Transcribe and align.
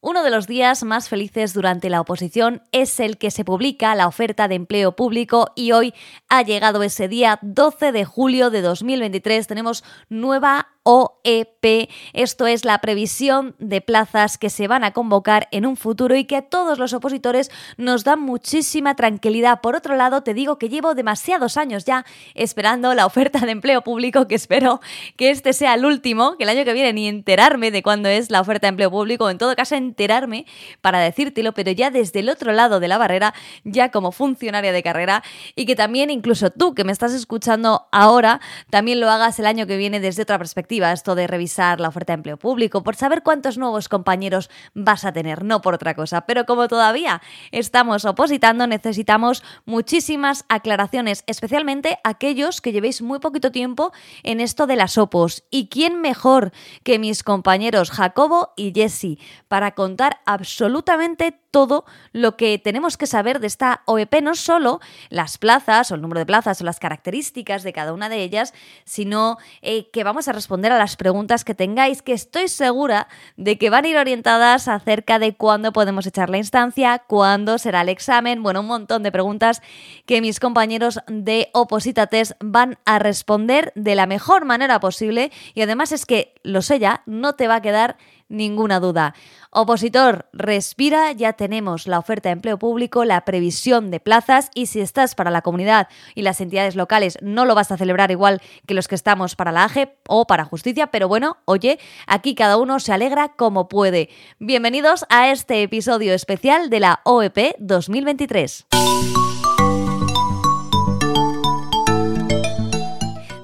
Uno 0.00 0.22
de 0.22 0.30
los 0.30 0.46
días 0.46 0.84
más 0.84 1.08
felices 1.08 1.54
durante 1.54 1.90
la 1.90 2.00
oposición 2.00 2.62
es 2.70 3.00
el 3.00 3.18
que 3.18 3.32
se 3.32 3.44
publica 3.44 3.96
la 3.96 4.06
oferta 4.06 4.46
de 4.46 4.54
empleo 4.54 4.94
público 4.94 5.50
y 5.56 5.72
hoy 5.72 5.92
ha 6.28 6.42
llegado 6.42 6.84
ese 6.84 7.08
día 7.08 7.40
12 7.42 7.90
de 7.90 8.04
julio 8.04 8.50
de 8.50 8.62
2023. 8.62 9.48
Tenemos 9.48 9.82
nueva 10.08 10.68
OEP. 10.90 11.90
Esto 12.14 12.46
es 12.46 12.64
la 12.64 12.78
previsión 12.78 13.54
de 13.58 13.82
plazas 13.82 14.38
que 14.38 14.48
se 14.48 14.68
van 14.68 14.84
a 14.84 14.92
convocar 14.92 15.46
en 15.50 15.66
un 15.66 15.76
futuro 15.76 16.16
y 16.16 16.24
que 16.24 16.36
a 16.36 16.42
todos 16.48 16.78
los 16.78 16.94
opositores 16.94 17.50
nos 17.76 18.04
da 18.04 18.16
muchísima 18.16 18.96
tranquilidad. 18.96 19.60
Por 19.60 19.76
otro 19.76 19.96
lado, 19.96 20.22
te 20.22 20.32
digo 20.32 20.56
que 20.58 20.70
llevo 20.70 20.94
demasiados 20.94 21.58
años 21.58 21.84
ya 21.84 22.06
esperando 22.34 22.94
la 22.94 23.04
oferta 23.04 23.40
de 23.40 23.50
empleo 23.50 23.82
público, 23.82 24.26
que 24.26 24.34
espero 24.34 24.80
que 25.18 25.28
este 25.28 25.52
sea 25.52 25.74
el 25.74 25.84
último, 25.84 26.38
que 26.38 26.44
el 26.44 26.48
año 26.48 26.64
que 26.64 26.72
viene 26.72 26.94
ni 26.94 27.06
enterarme 27.06 27.70
de 27.70 27.82
cuándo 27.82 28.08
es 28.08 28.30
la 28.30 28.40
oferta 28.40 28.66
de 28.66 28.70
empleo 28.70 28.90
público, 28.90 29.28
en 29.28 29.36
todo 29.36 29.54
caso 29.56 29.74
enterarme 29.74 30.46
para 30.80 31.00
decírtelo, 31.00 31.52
pero 31.52 31.70
ya 31.70 31.90
desde 31.90 32.20
el 32.20 32.30
otro 32.30 32.52
lado 32.52 32.80
de 32.80 32.88
la 32.88 32.96
barrera, 32.96 33.34
ya 33.62 33.90
como 33.90 34.10
funcionaria 34.10 34.72
de 34.72 34.82
carrera 34.82 35.22
y 35.54 35.66
que 35.66 35.76
también 35.76 36.08
incluso 36.08 36.48
tú 36.48 36.74
que 36.74 36.84
me 36.84 36.92
estás 36.92 37.12
escuchando 37.12 37.88
ahora, 37.92 38.40
también 38.70 39.00
lo 39.00 39.10
hagas 39.10 39.38
el 39.38 39.44
año 39.44 39.66
que 39.66 39.76
viene 39.76 40.00
desde 40.00 40.22
otra 40.22 40.38
perspectiva 40.38 40.77
esto 40.86 41.14
de 41.14 41.26
revisar 41.26 41.80
la 41.80 41.88
oferta 41.88 42.12
de 42.12 42.18
empleo 42.18 42.36
público, 42.36 42.82
por 42.82 42.96
saber 42.96 43.22
cuántos 43.22 43.58
nuevos 43.58 43.88
compañeros 43.88 44.50
vas 44.74 45.04
a 45.04 45.12
tener, 45.12 45.44
no 45.44 45.60
por 45.60 45.74
otra 45.74 45.94
cosa. 45.94 46.22
Pero 46.22 46.46
como 46.46 46.68
todavía 46.68 47.20
estamos 47.50 48.04
opositando, 48.04 48.66
necesitamos 48.66 49.42
muchísimas 49.64 50.44
aclaraciones, 50.48 51.24
especialmente 51.26 51.98
aquellos 52.04 52.60
que 52.60 52.72
llevéis 52.72 53.02
muy 53.02 53.18
poquito 53.18 53.50
tiempo 53.50 53.92
en 54.22 54.40
esto 54.40 54.66
de 54.66 54.76
las 54.76 54.98
opos. 54.98 55.44
¿Y 55.50 55.68
quién 55.68 56.00
mejor 56.00 56.52
que 56.84 56.98
mis 56.98 57.22
compañeros 57.22 57.90
Jacobo 57.90 58.52
y 58.56 58.72
Jesse 58.72 59.18
para 59.48 59.72
contar 59.72 60.20
absolutamente 60.24 61.38
todo 61.50 61.84
lo 62.12 62.36
que 62.36 62.58
tenemos 62.58 62.96
que 62.96 63.06
saber 63.06 63.40
de 63.40 63.46
esta 63.46 63.82
OEP, 63.86 64.20
no 64.22 64.34
solo 64.34 64.80
las 65.08 65.38
plazas 65.38 65.90
o 65.90 65.94
el 65.94 66.02
número 66.02 66.20
de 66.20 66.26
plazas 66.26 66.60
o 66.60 66.64
las 66.64 66.78
características 66.78 67.62
de 67.62 67.72
cada 67.72 67.92
una 67.92 68.08
de 68.08 68.22
ellas, 68.22 68.52
sino 68.84 69.38
eh, 69.62 69.90
que 69.90 70.04
vamos 70.04 70.28
a 70.28 70.32
responder 70.32 70.67
a 70.72 70.78
las 70.78 70.96
preguntas 70.96 71.44
que 71.44 71.54
tengáis, 71.54 72.02
que 72.02 72.12
estoy 72.12 72.48
segura 72.48 73.08
de 73.36 73.58
que 73.58 73.70
van 73.70 73.84
a 73.84 73.88
ir 73.88 73.96
orientadas 73.96 74.68
acerca 74.68 75.18
de 75.18 75.34
cuándo 75.34 75.72
podemos 75.72 76.06
echar 76.06 76.30
la 76.30 76.38
instancia, 76.38 77.02
cuándo 77.06 77.58
será 77.58 77.82
el 77.82 77.88
examen, 77.88 78.42
bueno, 78.42 78.60
un 78.60 78.66
montón 78.66 79.02
de 79.02 79.12
preguntas 79.12 79.62
que 80.06 80.20
mis 80.20 80.40
compañeros 80.40 81.00
de 81.06 81.50
Opositates 81.52 82.34
van 82.40 82.78
a 82.84 82.98
responder 82.98 83.72
de 83.74 83.94
la 83.94 84.06
mejor 84.06 84.44
manera 84.44 84.80
posible. 84.80 85.30
Y 85.54 85.62
además 85.62 85.92
es 85.92 86.06
que, 86.06 86.34
lo 86.42 86.62
sé 86.62 86.78
ya, 86.78 87.02
no 87.06 87.34
te 87.34 87.48
va 87.48 87.56
a 87.56 87.62
quedar 87.62 87.96
ninguna 88.28 88.80
duda. 88.80 89.14
Opositor, 89.50 90.26
respira, 90.32 91.12
ya 91.12 91.32
tenemos 91.32 91.86
la 91.86 91.98
oferta 91.98 92.28
de 92.28 92.34
empleo 92.34 92.58
público, 92.58 93.04
la 93.04 93.24
previsión 93.24 93.90
de 93.90 94.00
plazas 94.00 94.50
y 94.54 94.66
si 94.66 94.80
estás 94.80 95.14
para 95.14 95.30
la 95.30 95.42
comunidad 95.42 95.88
y 96.14 96.22
las 96.22 96.40
entidades 96.40 96.76
locales 96.76 97.18
no 97.22 97.44
lo 97.44 97.54
vas 97.54 97.72
a 97.72 97.76
celebrar 97.76 98.10
igual 98.10 98.42
que 98.66 98.74
los 98.74 98.88
que 98.88 98.94
estamos 98.94 99.36
para 99.36 99.52
la 99.52 99.64
AGE 99.64 99.96
o 100.06 100.26
para 100.26 100.44
justicia, 100.44 100.88
pero 100.88 101.08
bueno, 101.08 101.38
oye, 101.44 101.78
aquí 102.06 102.34
cada 102.34 102.56
uno 102.56 102.80
se 102.80 102.92
alegra 102.92 103.28
como 103.36 103.68
puede. 103.68 104.10
Bienvenidos 104.38 105.06
a 105.08 105.30
este 105.30 105.62
episodio 105.62 106.14
especial 106.14 106.70
de 106.70 106.80
la 106.80 107.00
OEP 107.04 107.56
2023. 107.58 108.66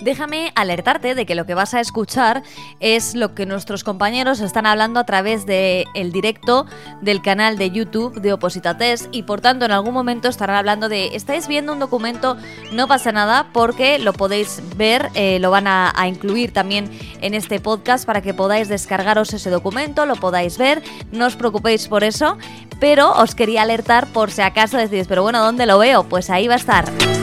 Déjame 0.05 0.53
alertarte 0.55 1.15
de 1.15 1.27
que 1.27 1.35
lo 1.35 1.47
que 1.47 1.55
vas 1.55 1.75
a 1.75 1.81
escuchar 1.81 2.43
es 2.79 3.15
lo 3.15 3.35
que 3.35 3.47
nuestros 3.47 3.83
compañeros 3.83 4.41
están 4.41 4.67
hablando 4.67 5.01
a 5.01 5.05
través 5.05 5.47
del 5.47 5.87
el 5.95 6.13
directo 6.13 6.67
del 7.01 7.23
canal 7.23 7.57
de 7.57 7.71
YouTube 7.71 8.21
de 8.21 8.33
Opositates 8.33 9.09
y 9.11 9.23
por 9.23 9.41
tanto 9.41 9.65
en 9.65 9.73
algún 9.73 9.95
momento 9.95 10.29
estarán 10.29 10.57
hablando 10.57 10.89
de 10.89 11.17
estáis 11.17 11.49
viendo 11.49 11.73
un 11.73 11.79
documento, 11.79 12.37
no 12.73 12.87
pasa 12.87 13.13
nada 13.13 13.49
porque 13.53 13.99
lo 13.99 14.13
podéis 14.13 14.63
ver, 14.77 15.09
eh, 15.15 15.39
lo 15.41 15.51
van 15.51 15.67
a, 15.67 15.93
incluir 16.07 16.53
también 16.53 16.91
en 17.23 17.33
este 17.33 17.61
podcast 17.61 18.05
para 18.05 18.21
que 18.21 18.35
podáis 18.35 18.69
descargaros 18.69 19.33
ese 19.33 19.49
documento, 19.49 20.05
lo 20.05 20.17
podáis 20.17 20.59
ver, 20.59 20.83
no 21.13 21.27
os 21.27 21.37
preocupéis 21.37 21.89
por 21.89 22.05
eso, 22.05 22.37
pero 22.79 23.13
os 23.13 23.35
quería 23.35 23.63
alertar 23.63 24.07
por 24.09 24.31
si 24.31 24.43
acaso 24.43 24.77
decís, 24.77 25.07
pero 25.09 25.23
bueno, 25.23 25.41
¿dónde 25.43 25.65
lo 25.65 25.79
veo? 25.79 26.05
Pues 26.05 26.29
ahí 26.29 26.47
va 26.47 26.55
a 26.55 26.59
estar. 26.59 27.14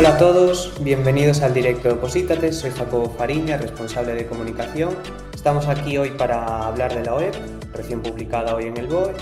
Hola 0.00 0.14
a 0.14 0.16
todos, 0.16 0.72
bienvenidos 0.80 1.42
al 1.42 1.52
directo 1.52 1.88
de 1.88 1.94
Oposítate, 1.96 2.54
soy 2.54 2.70
Jacobo 2.70 3.14
Fariña, 3.18 3.58
responsable 3.58 4.14
de 4.14 4.26
comunicación. 4.26 4.96
Estamos 5.34 5.68
aquí 5.68 5.98
hoy 5.98 6.08
para 6.12 6.66
hablar 6.66 6.94
de 6.94 7.04
la 7.04 7.16
OEP, 7.16 7.34
recién 7.74 8.00
publicada 8.00 8.54
hoy 8.54 8.64
en 8.64 8.78
el 8.78 8.86
BOE, 8.86 9.12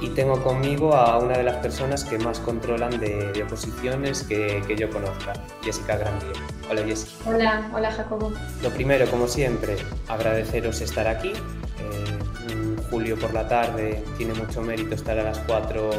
y 0.00 0.08
tengo 0.10 0.42
conmigo 0.42 0.94
a 0.94 1.18
una 1.18 1.36
de 1.38 1.42
las 1.42 1.56
personas 1.56 2.04
que 2.04 2.18
más 2.18 2.38
controlan 2.40 2.98
de, 2.98 3.42
oposiciones 3.44 4.22
que, 4.22 4.62
que, 4.66 4.76
yo 4.76 4.90
conozca, 4.90 5.32
Jessica 5.62 5.96
Grandier. 5.96 6.32
Hola 6.70 6.82
Jessica. 6.84 7.30
Hola, 7.30 7.70
hola 7.74 7.92
Jacobo. 7.92 8.32
Lo 8.62 8.70
primero, 8.70 9.06
como 9.10 9.26
siempre, 9.28 9.76
agradeceros 10.08 10.80
estar 10.80 11.06
aquí. 11.06 11.32
Eh, 11.32 12.76
julio 12.90 13.18
por 13.18 13.32
la 13.34 13.46
tarde 13.46 14.02
tiene 14.16 14.34
mucho 14.34 14.62
mérito 14.62 14.94
estar 14.94 15.18
a 15.18 15.22
las 15.22 15.38
4 15.40 15.90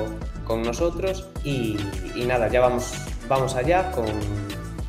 con 0.45 0.63
nosotros 0.63 1.29
y, 1.43 1.77
y 2.15 2.25
nada, 2.25 2.49
ya 2.49 2.59
vamos 2.59 2.93
Vamos 3.31 3.55
allá 3.55 3.93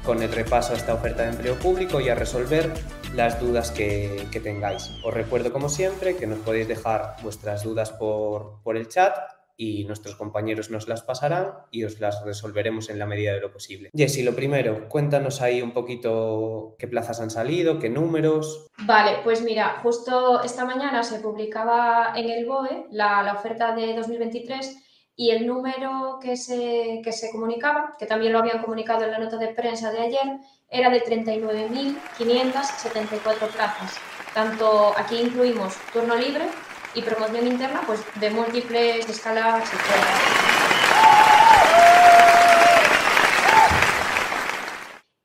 con, 0.04 0.20
el 0.20 0.32
repaso 0.32 0.72
a 0.72 0.76
esta 0.76 0.94
oferta 0.94 1.22
de 1.22 1.28
empleo 1.28 1.54
público 1.60 2.00
y 2.00 2.08
a 2.08 2.16
resolver 2.16 2.72
las 3.14 3.40
dudas 3.40 3.70
que, 3.70 4.26
tengáis. 4.42 4.90
Os 5.04 5.12
recuerdo, 5.12 5.52
como 5.52 5.68
siempre, 5.68 6.16
que 6.16 6.26
nos 6.26 6.38
podéis 6.40 6.68
dejar 6.68 7.16
vuestras 7.22 7.62
dudas 7.62 7.90
por, 7.90 8.62
por 8.62 8.76
el 8.76 8.88
chat 8.88 9.16
y 9.56 9.84
nuestros 9.84 10.16
compañeros 10.16 10.70
nos 10.70 10.88
las 10.88 11.02
pasarán 11.02 11.52
y 11.70 11.84
os 11.84 12.00
las 12.00 12.24
resolveremos 12.24 12.88
en 12.88 12.98
la 12.98 13.06
medida 13.06 13.34
de 13.34 13.40
lo 13.40 13.52
posible. 13.52 13.90
Jessy, 13.94 14.22
lo 14.22 14.34
primero, 14.34 14.88
cuéntanos 14.88 15.40
ahí 15.42 15.62
un 15.62 15.72
poquito 15.72 16.74
qué 16.78 16.88
plazas 16.88 17.20
han 17.20 17.30
salido, 17.30 17.78
qué 17.78 17.90
números. 17.90 18.66
Vale, 18.84 19.18
pues 19.22 19.42
mira, 19.42 19.78
justo 19.82 20.42
esta 20.42 20.64
mañana 20.64 21.02
se 21.02 21.20
publicaba 21.20 22.14
en 22.16 22.30
el 22.30 22.46
BOE 22.46 22.86
la, 22.90 23.22
la 23.22 23.34
oferta 23.34 23.74
de 23.74 23.94
2023 23.94 24.78
y 25.16 25.30
el 25.30 25.46
número 25.46 26.18
que 26.20 26.36
se, 26.36 27.00
que 27.04 27.12
se 27.12 27.30
comunicaba, 27.30 27.94
que 27.98 28.06
también 28.06 28.32
lo 28.32 28.38
habían 28.38 28.62
comunicado 28.62 29.04
en 29.04 29.10
la 29.10 29.18
nota 29.18 29.36
de 29.36 29.48
prensa 29.48 29.90
de 29.90 30.00
ayer, 30.00 30.38
era 30.70 30.88
de 30.90 31.04
39.574 31.04 33.48
plazas. 33.48 33.98
Tanto 34.32 34.94
aquí 34.96 35.20
incluimos 35.20 35.76
turno 35.92 36.14
libre 36.16 36.46
y 36.94 37.02
promoción 37.02 37.46
interna, 37.46 37.82
pues 37.86 38.02
de 38.18 38.30
múltiples 38.30 39.06
escalas 39.08 39.70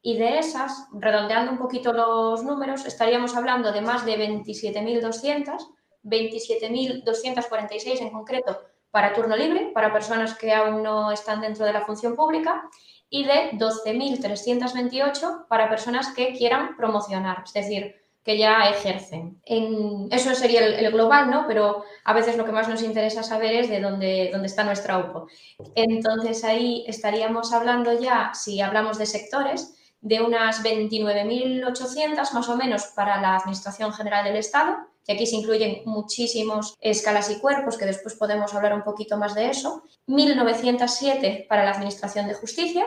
y 0.01 0.17
de 0.17 0.39
esas, 0.39 0.87
redondeando 0.93 1.51
un 1.51 1.57
poquito 1.57 1.91
los 1.91 2.43
números, 2.43 2.85
estaríamos 2.85 3.35
hablando 3.35 3.71
de 3.71 3.81
más 3.81 4.05
de 4.05 4.17
27.200, 4.17 5.67
27.246 6.03 8.01
en 8.01 8.11
concreto 8.11 8.61
para 8.97 9.13
turno 9.13 9.37
libre, 9.37 9.69
para 9.75 9.93
personas 9.93 10.33
que 10.33 10.51
aún 10.51 10.81
no 10.81 11.11
están 11.11 11.39
dentro 11.39 11.67
de 11.67 11.71
la 11.71 11.85
función 11.85 12.15
pública, 12.15 12.67
y 13.11 13.25
de 13.25 13.51
12.328 13.51 15.45
para 15.47 15.69
personas 15.69 16.07
que 16.15 16.33
quieran 16.33 16.75
promocionar, 16.75 17.43
es 17.45 17.53
decir, 17.53 17.95
que 18.23 18.39
ya 18.39 18.67
ejercen. 18.71 19.39
En, 19.45 20.07
eso 20.09 20.33
sería 20.33 20.65
el, 20.65 20.91
global, 20.91 21.29
¿no? 21.29 21.45
Pero 21.47 21.83
a 22.05 22.13
veces 22.13 22.37
lo 22.37 22.45
que 22.45 22.51
más 22.51 22.67
nos 22.67 22.81
interesa 22.81 23.21
saber 23.21 23.53
es 23.53 23.69
de 23.69 23.81
dónde, 23.81 24.29
dónde 24.31 24.47
está 24.47 24.63
nuestra 24.63 24.97
UPO. 24.97 25.27
Entonces 25.75 26.43
ahí 26.43 26.83
estaríamos 26.87 27.53
hablando 27.53 27.93
ya, 27.99 28.31
si 28.33 28.61
hablamos 28.61 28.97
de 28.97 29.05
sectores, 29.05 29.75
de 30.01 30.21
unas 30.21 30.63
29.800 30.63 32.31
más 32.33 32.49
o 32.49 32.57
menos 32.57 32.87
para 32.95 33.21
la 33.21 33.35
Administración 33.35 33.93
General 33.93 34.23
del 34.23 34.37
Estado, 34.37 34.75
que 35.07 35.13
aquí 35.13 35.25
se 35.25 35.37
incluyen 35.37 35.83
muchísimos 35.85 36.75
escalas 36.81 37.31
y 37.31 37.39
cuerpos, 37.39 37.77
que 37.77 37.85
después 37.85 38.15
podemos 38.15 38.53
hablar 38.53 38.73
un 38.73 38.83
poquito 38.83 39.17
más 39.17 39.33
de 39.35 39.49
eso, 39.49 39.83
1907 40.07 41.45
para 41.47 41.63
la 41.63 41.71
Administración 41.71 42.27
de 42.27 42.33
Justicia 42.33 42.85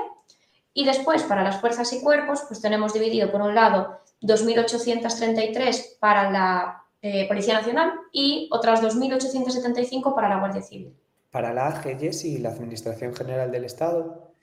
y 0.75 0.85
después 0.85 1.23
para 1.23 1.43
las 1.43 1.61
fuerzas 1.61 1.91
y 1.95 2.03
cuerpos, 2.03 2.43
pues 2.47 2.61
tenemos 2.61 2.93
dividido 2.93 3.33
por 3.33 3.41
un 3.41 3.55
lado 3.55 4.01
2.833 4.21 5.99
para 5.99 6.31
la 6.31 6.85
eh, 7.01 7.27
Policía 7.27 7.55
Nacional 7.55 7.93
y 8.13 8.51
otras 8.53 8.83
2.875 8.83 10.15
para 10.15 10.29
la 10.29 10.39
Guardia 10.41 10.63
Civil. 10.63 10.95
Para 11.31 11.55
la 11.55 11.69
AGES 11.69 12.27
y 12.27 12.39
la 12.39 12.51
Administración 12.51 13.15
General 13.15 13.51
del 13.51 13.65
Estado, 13.65 14.35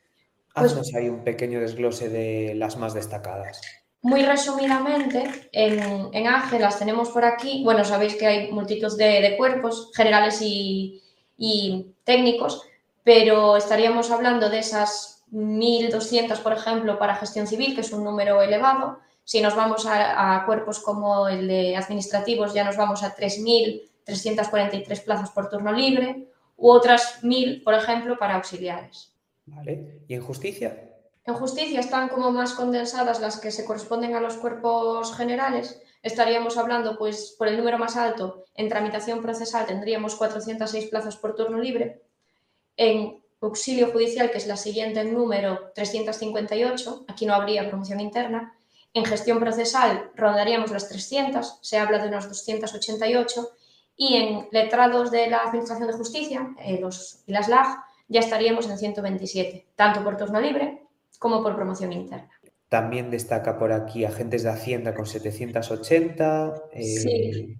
pues 0.55 0.71
haznos 0.71 0.95
ahí 0.95 1.09
un 1.09 1.23
pequeño 1.23 1.59
desglose 1.59 2.09
de 2.09 2.55
las 2.55 2.77
más 2.77 2.95
destacadas. 2.95 3.61
Muy 4.01 4.23
resumidamente, 4.23 5.49
en, 5.51 6.09
en 6.13 6.23
las 6.61 6.79
tenemos 6.79 7.09
por 7.09 7.25
aquí. 7.25 7.63
Bueno, 7.63 7.83
sabéis 7.83 8.15
que 8.15 8.27
hay 8.27 8.51
multitud 8.51 8.95
de, 8.97 9.35
cuerpos 9.37 9.91
generales 9.95 10.39
y, 10.41 11.01
técnicos, 12.03 12.63
pero 13.03 13.57
estaríamos 13.57 14.11
hablando 14.11 14.49
de 14.49 14.59
esas 14.59 15.25
1.200, 15.31 16.39
por 16.41 16.53
ejemplo, 16.53 16.97
para 16.99 17.15
gestión 17.15 17.47
civil, 17.47 17.75
que 17.75 17.81
es 17.81 17.91
un 17.91 18.03
número 18.03 18.41
elevado, 18.41 18.99
Si 19.23 19.41
nos 19.41 19.55
vamos 19.55 19.85
a, 19.85 20.43
cuerpos 20.45 20.79
como 20.79 21.27
el 21.27 21.47
de 21.47 21.75
administrativos, 21.75 22.53
ya 22.53 22.63
nos 22.63 22.77
vamos 22.77 23.03
a 23.03 23.13
3.343 23.13 25.03
plazas 25.03 25.31
por 25.31 25.49
turno 25.49 25.73
libre 25.73 26.27
u 26.55 26.69
otras 26.69 27.21
1.000, 27.23 27.63
por 27.63 27.73
ejemplo, 27.73 28.17
para 28.17 28.35
auxiliares. 28.35 29.11
Vale. 29.45 30.01
¿Y 30.07 30.13
en 30.13 30.21
justicia? 30.21 30.96
En 31.27 31.33
justicia 31.33 31.81
están 31.81 32.07
como 32.07 32.31
más 32.31 32.53
condensadas 32.53 33.19
las 33.19 33.37
que 33.41 33.51
se 33.51 33.65
corresponden 33.65 34.15
a 34.15 34.21
los 34.21 34.37
cuerpos 34.37 35.13
generales. 35.13 35.81
Estaríamos 36.01 36.57
hablando, 36.57 36.97
pues, 36.97 37.35
por 37.37 37.49
el 37.49 37.57
número 37.57 37.77
más 37.77 37.97
alto, 37.97 38.45
en 38.55 38.69
tramitación 38.69 39.21
procesal 39.21 39.65
tendríamos 39.65 40.15
406 40.15 40.85
plazas 40.85 41.17
por 41.17 41.35
turno 41.35 41.59
libre. 41.59 42.01
En 42.77 43.21
auxilio 43.41 43.91
judicial, 43.91 44.31
que 44.31 44.37
es 44.37 44.47
la 44.47 44.55
siguiente 44.55 45.01
en 45.01 45.13
número, 45.13 45.73
358. 45.75 47.05
Aquí 47.09 47.25
no 47.25 47.33
habría 47.33 47.67
promoción 47.67 47.99
interna. 47.99 48.57
En 48.93 49.03
gestión 49.03 49.41
procesal 49.41 50.11
rondaríamos 50.15 50.71
las 50.71 50.87
300, 50.87 51.59
se 51.61 51.77
habla 51.77 51.99
de 51.99 52.07
unos 52.07 52.29
288, 52.29 53.49
y 53.97 54.15
en 54.15 54.47
letrados 54.51 55.11
de 55.11 55.27
la 55.27 55.39
Administración 55.39 55.87
de 55.87 55.93
Justicia, 55.93 56.55
eh, 56.59 56.79
los, 56.79 57.21
y 57.25 57.33
las 57.33 57.49
LAG, 57.49 57.83
ya 58.07 58.21
estaríamos 58.21 58.69
en 58.69 58.77
127, 58.77 59.67
tanto 59.75 60.05
por 60.05 60.15
turno 60.15 60.39
libre 60.39 60.86
como 61.19 61.43
por 61.43 61.55
promoción 61.55 61.93
interna. 61.93 62.29
También 62.69 63.09
destaca 63.09 63.57
por 63.57 63.71
aquí 63.71 64.03
agentes 64.03 64.43
de 64.43 64.49
Hacienda 64.49 64.93
con 64.93 65.05
780, 65.05 66.63
eh, 66.73 67.57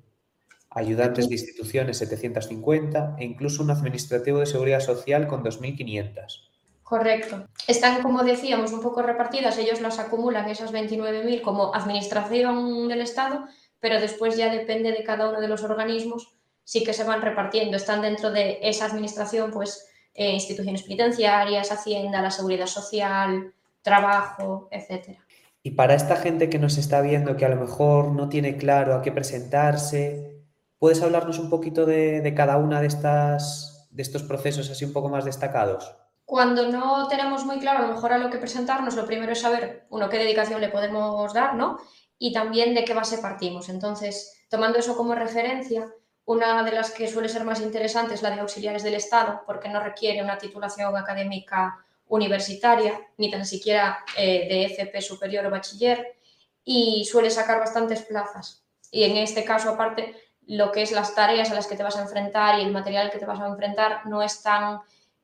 ayudantes 0.70 1.30
de 1.30 1.36
instituciones 1.36 1.98
750 1.98 3.16
e 3.18 3.26
incluso 3.26 3.64
un 3.64 3.72
administrativo 3.72 4.40
de 4.40 4.46
seguridad 4.46 4.82
social 4.82 5.28
con 5.28 5.44
2.500. 5.44 6.48
Correcto. 6.84 7.48
Están, 7.68 8.02
como 8.02 8.24
decíamos, 8.24 8.72
un 8.72 8.82
poco 8.82 9.02
repartidas. 9.02 9.58
Ellos 9.58 9.82
las 9.82 10.00
acumulan, 10.00 10.50
esas 10.50 10.72
29.000, 10.72 11.42
como 11.42 11.76
administración 11.76 12.88
del 12.88 13.02
Estado, 13.02 13.46
pero 13.80 14.00
después 14.00 14.38
ya 14.38 14.50
depende 14.50 14.92
de 14.92 15.04
cada 15.04 15.30
uno 15.30 15.42
de 15.42 15.50
los 15.50 15.64
organismos, 15.64 16.34
sí 16.64 16.84
que 16.86 16.94
se 16.94 17.04
van 17.04 17.22
repartiendo. 17.22 17.76
Están 17.76 18.02
dentro 18.02 18.32
de 18.32 18.60
esa 18.62 18.86
administración, 18.86 19.52
pues, 19.52 19.86
eh, 20.18 20.32
instituciones 20.34 20.84
penitenciarias, 20.84 21.72
Hacienda, 21.72 22.22
la 22.22 22.32
Seguridad 22.32 22.66
Social, 22.66 23.54
Trabajo, 23.84 24.68
etcétera. 24.72 25.20
Y 25.64 25.72
para 25.72 25.94
esta 25.94 26.18
gente 26.18 26.50
que 26.50 26.60
nos 26.60 26.78
está 26.78 27.02
viendo, 27.02 27.38
que 27.38 27.46
a 27.46 27.50
lo 27.50 27.56
mejor 27.56 28.12
no 28.12 28.28
tiene 28.28 28.58
claro 28.58 28.96
a 28.96 29.02
qué 29.02 29.12
presentarse, 29.12 30.44
¿puedes 30.80 31.02
hablarnos 31.02 31.40
un 31.40 31.50
poquito 31.50 31.86
de, 31.86 32.22
de 32.22 32.34
cada 32.34 32.58
una 32.58 32.82
de 32.82 32.88
estas 32.88 33.88
de 33.92 34.04
estos 34.04 34.24
procesos 34.24 34.70
así 34.70 34.86
un 34.86 34.94
poco 34.94 35.10
más 35.10 35.26
destacados? 35.26 35.96
Cuando 36.26 36.68
no 36.68 37.08
tenemos 37.08 37.46
muy 37.46 37.60
claro 37.60 37.80
a 37.80 37.88
lo 37.88 37.94
mejor 37.94 38.14
a 38.14 38.18
lo 38.18 38.30
que 38.30 38.38
presentarnos, 38.38 38.96
lo 38.96 39.06
primero 39.06 39.32
es 39.32 39.42
saber, 39.42 39.86
uno, 39.90 40.10
qué 40.10 40.18
dedicación 40.18 40.62
le 40.62 40.70
podemos 40.70 41.34
dar, 41.34 41.56
¿no? 41.56 41.78
Y 42.20 42.34
también 42.34 42.76
de 42.76 42.84
qué 42.84 42.94
base 42.94 43.20
partimos. 43.20 43.70
Entonces, 43.70 44.46
tomando 44.50 44.78
eso 44.80 44.98
como 44.98 45.16
referencia, 45.16 45.88
una 46.28 46.62
de 46.64 46.74
las 46.74 46.92
que 46.92 47.08
suele 47.08 47.30
ser 47.30 47.46
más 47.46 47.62
interesante 47.62 48.14
es 48.14 48.22
la 48.22 48.32
de 48.32 48.42
auxiliares 48.42 48.84
del 48.84 48.96
Estado, 48.96 49.44
porque 49.46 49.70
no 49.70 49.80
requiere 49.80 50.22
una 50.22 50.38
titulación 50.38 50.96
académica 50.98 51.80
universitaria, 52.10 53.00
ni 53.18 53.32
tan 53.32 53.46
siquiera 53.46 54.00
eh, 54.18 54.46
de 54.50 54.66
FP 54.66 55.02
superior 55.02 55.46
o 55.46 55.50
bachiller, 55.50 56.18
y 56.66 57.06
suele 57.06 57.30
sacar 57.30 57.60
bastantes 57.60 58.02
plazas. 58.02 58.62
Y 58.92 59.06
en 59.06 59.16
este 59.16 59.46
caso, 59.46 59.70
aparte, 59.70 60.16
lo 60.48 60.74
que 60.74 60.82
es 60.82 60.92
las 60.92 61.16
tareas 61.16 61.50
a 61.50 61.54
las 61.54 61.66
que 61.66 61.78
te 61.78 61.84
vas 61.84 61.96
a 61.96 62.02
enfrentar 62.02 62.60
y 62.60 62.64
el 62.64 62.74
material 62.74 63.10
que 63.10 63.20
te 63.20 63.26
vas 63.26 63.40
a 63.40 63.48
enfrentar 63.48 64.06
no 64.06 64.22
es 64.22 64.42
tan... 64.42 64.82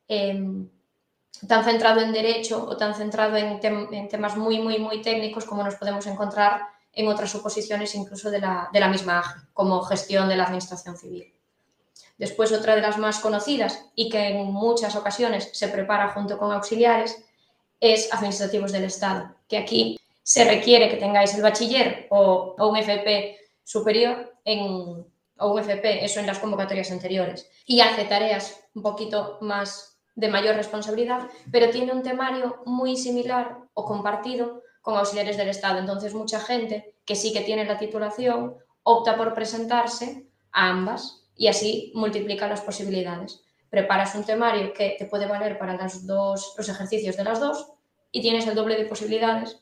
Em, 0.08 0.70
tan 1.48 1.64
centrado 1.64 2.00
en 2.00 2.12
derecho 2.12 2.64
o 2.64 2.76
tan 2.76 2.94
centrado 2.94 3.36
en, 3.36 3.58
temas 4.08 4.36
muy, 4.36 4.60
muy, 4.60 4.78
muy 4.78 5.02
técnicos 5.02 5.44
como 5.44 5.64
nos 5.64 5.74
podemos 5.74 6.06
encontrar 6.06 6.62
en 6.96 7.08
otras 7.08 7.30
suposiciones 7.30 7.94
incluso 7.94 8.30
de 8.30 8.40
la, 8.40 8.68
de 8.72 8.80
la 8.80 8.88
misma 8.88 9.20
AGE, 9.20 9.40
como 9.52 9.82
gestión 9.82 10.28
de 10.28 10.36
la 10.36 10.44
administración 10.44 10.96
civil. 10.96 11.32
Después, 12.16 12.52
otra 12.52 12.76
de 12.76 12.82
las 12.82 12.98
más 12.98 13.18
conocidas 13.18 13.86
y 13.94 14.08
que 14.08 14.28
en 14.28 14.46
muchas 14.52 14.94
ocasiones 14.94 15.50
se 15.52 15.68
prepara 15.68 16.10
junto 16.10 16.38
con 16.38 16.52
auxiliares 16.52 17.24
es 17.80 18.12
administrativos 18.12 18.72
del 18.72 18.84
Estado, 18.84 19.34
que 19.48 19.58
aquí 19.58 19.98
se 20.22 20.44
requiere 20.44 20.88
que 20.88 20.96
tengáis 20.96 21.34
el 21.34 21.42
bachiller 21.42 22.06
o, 22.10 22.54
un 22.58 22.76
FP 22.76 23.36
superior 23.62 24.32
en, 24.44 25.04
o 25.38 25.52
un 25.52 25.58
FP, 25.58 26.04
eso 26.04 26.20
en 26.20 26.26
las 26.26 26.38
convocatorias 26.38 26.90
anteriores, 26.90 27.50
y 27.66 27.80
hace 27.80 28.04
tareas 28.04 28.60
un 28.74 28.82
poquito 28.82 29.38
más 29.40 29.98
de 30.14 30.28
mayor 30.28 30.54
responsabilidad, 30.54 31.28
pero 31.50 31.70
tiene 31.70 31.92
un 31.92 32.02
temario 32.02 32.62
muy 32.64 32.96
similar 32.96 33.58
o 33.74 33.84
compartido 33.84 34.62
con 34.84 34.98
auxiliares 34.98 35.38
del 35.38 35.48
Estado. 35.48 35.78
Entonces, 35.78 36.12
mucha 36.12 36.38
gente 36.38 36.94
que 37.06 37.16
sí 37.16 37.32
que 37.32 37.40
tiene 37.40 37.64
la 37.64 37.78
titulación 37.78 38.54
opta 38.82 39.16
por 39.16 39.32
presentarse 39.32 40.26
a 40.52 40.68
ambas 40.68 41.24
y 41.34 41.48
así 41.48 41.90
multiplica 41.94 42.46
las 42.46 42.60
posibilidades. 42.60 43.40
Preparas 43.70 44.14
un 44.14 44.24
temario 44.24 44.74
que 44.74 44.94
te 44.98 45.06
puede 45.06 45.26
valer 45.26 45.58
para 45.58 45.74
los, 45.74 46.06
dos, 46.06 46.54
los 46.58 46.68
ejercicios 46.68 47.16
de 47.16 47.24
las 47.24 47.40
dos 47.40 47.66
y 48.12 48.20
tienes 48.20 48.46
el 48.46 48.54
doble 48.54 48.76
de 48.76 48.84
posibilidades 48.84 49.58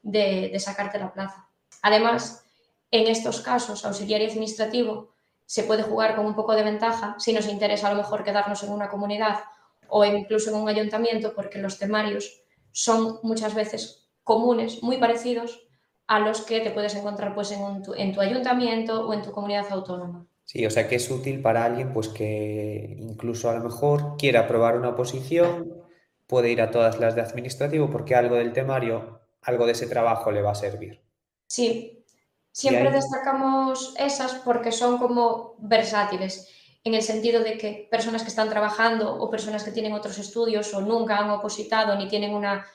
de, 0.00 0.48
de 0.50 0.58
sacarte 0.58 0.98
la 0.98 1.12
plaza. 1.12 1.46
Además, 1.82 2.46
en 2.90 3.08
estos 3.08 3.42
casos, 3.42 3.84
auxiliar 3.84 4.22
y 4.22 4.30
administrativo 4.30 5.12
se 5.44 5.64
puede 5.64 5.82
jugar 5.82 6.16
con 6.16 6.24
un 6.24 6.34
poco 6.34 6.54
de 6.54 6.62
ventaja 6.62 7.14
si 7.18 7.34
nos 7.34 7.46
interesa 7.46 7.88
a 7.88 7.90
lo 7.92 7.98
mejor 7.98 8.24
quedarnos 8.24 8.62
en 8.62 8.72
una 8.72 8.88
comunidad 8.88 9.40
o 9.88 10.02
incluso 10.02 10.48
en 10.48 10.56
un 10.56 10.68
ayuntamiento, 10.70 11.34
porque 11.34 11.58
los 11.58 11.78
temarios 11.78 12.40
son 12.72 13.18
muchas 13.22 13.54
veces 13.54 14.01
comunes, 14.24 14.82
muy 14.82 14.98
parecidos 14.98 15.66
a 16.06 16.18
los 16.18 16.42
que 16.42 16.60
te 16.60 16.70
puedes 16.70 16.94
encontrar 16.94 17.34
pues, 17.34 17.52
en, 17.52 17.82
tu, 17.82 17.94
en 17.94 18.12
tu 18.12 18.20
ayuntamiento 18.20 19.06
o 19.06 19.12
en 19.14 19.22
tu 19.22 19.32
comunidad 19.32 19.66
autónoma. 19.70 20.26
Sí, 20.44 20.66
o 20.66 20.70
sea 20.70 20.88
que 20.88 20.96
es 20.96 21.10
útil 21.10 21.40
para 21.40 21.64
alguien 21.64 21.92
pues 21.92 22.08
que 22.08 22.96
incluso 22.98 23.48
a 23.48 23.54
lo 23.54 23.64
mejor 23.64 24.16
quiera 24.18 24.46
probar 24.46 24.76
una 24.76 24.94
posición, 24.94 25.82
puede 26.26 26.50
ir 26.50 26.60
a 26.60 26.70
todas 26.70 26.98
las 26.98 27.14
de 27.14 27.22
administrativo 27.22 27.90
porque 27.90 28.14
algo 28.14 28.34
del 28.36 28.52
temario, 28.52 29.20
algo 29.42 29.66
de 29.66 29.72
ese 29.72 29.86
trabajo 29.86 30.30
le 30.30 30.42
va 30.42 30.52
a 30.52 30.56
servir. 30.56 31.00
Sí, 31.46 32.04
siempre 32.50 32.90
destacamos 32.90 33.94
esas 33.98 34.34
porque 34.44 34.72
son 34.72 34.98
como 34.98 35.54
versátiles 35.58 36.48
en 36.84 36.94
el 36.94 37.02
sentido 37.02 37.42
de 37.42 37.56
que 37.58 37.88
personas 37.90 38.22
que 38.22 38.28
están 38.28 38.48
trabajando 38.48 39.14
o 39.14 39.30
personas 39.30 39.62
que 39.62 39.70
tienen 39.70 39.92
otros 39.92 40.18
estudios 40.18 40.74
o 40.74 40.80
nunca 40.80 41.18
han 41.18 41.30
opositado 41.30 41.96
ni 41.96 42.08
tienen 42.08 42.34
una 42.34 42.66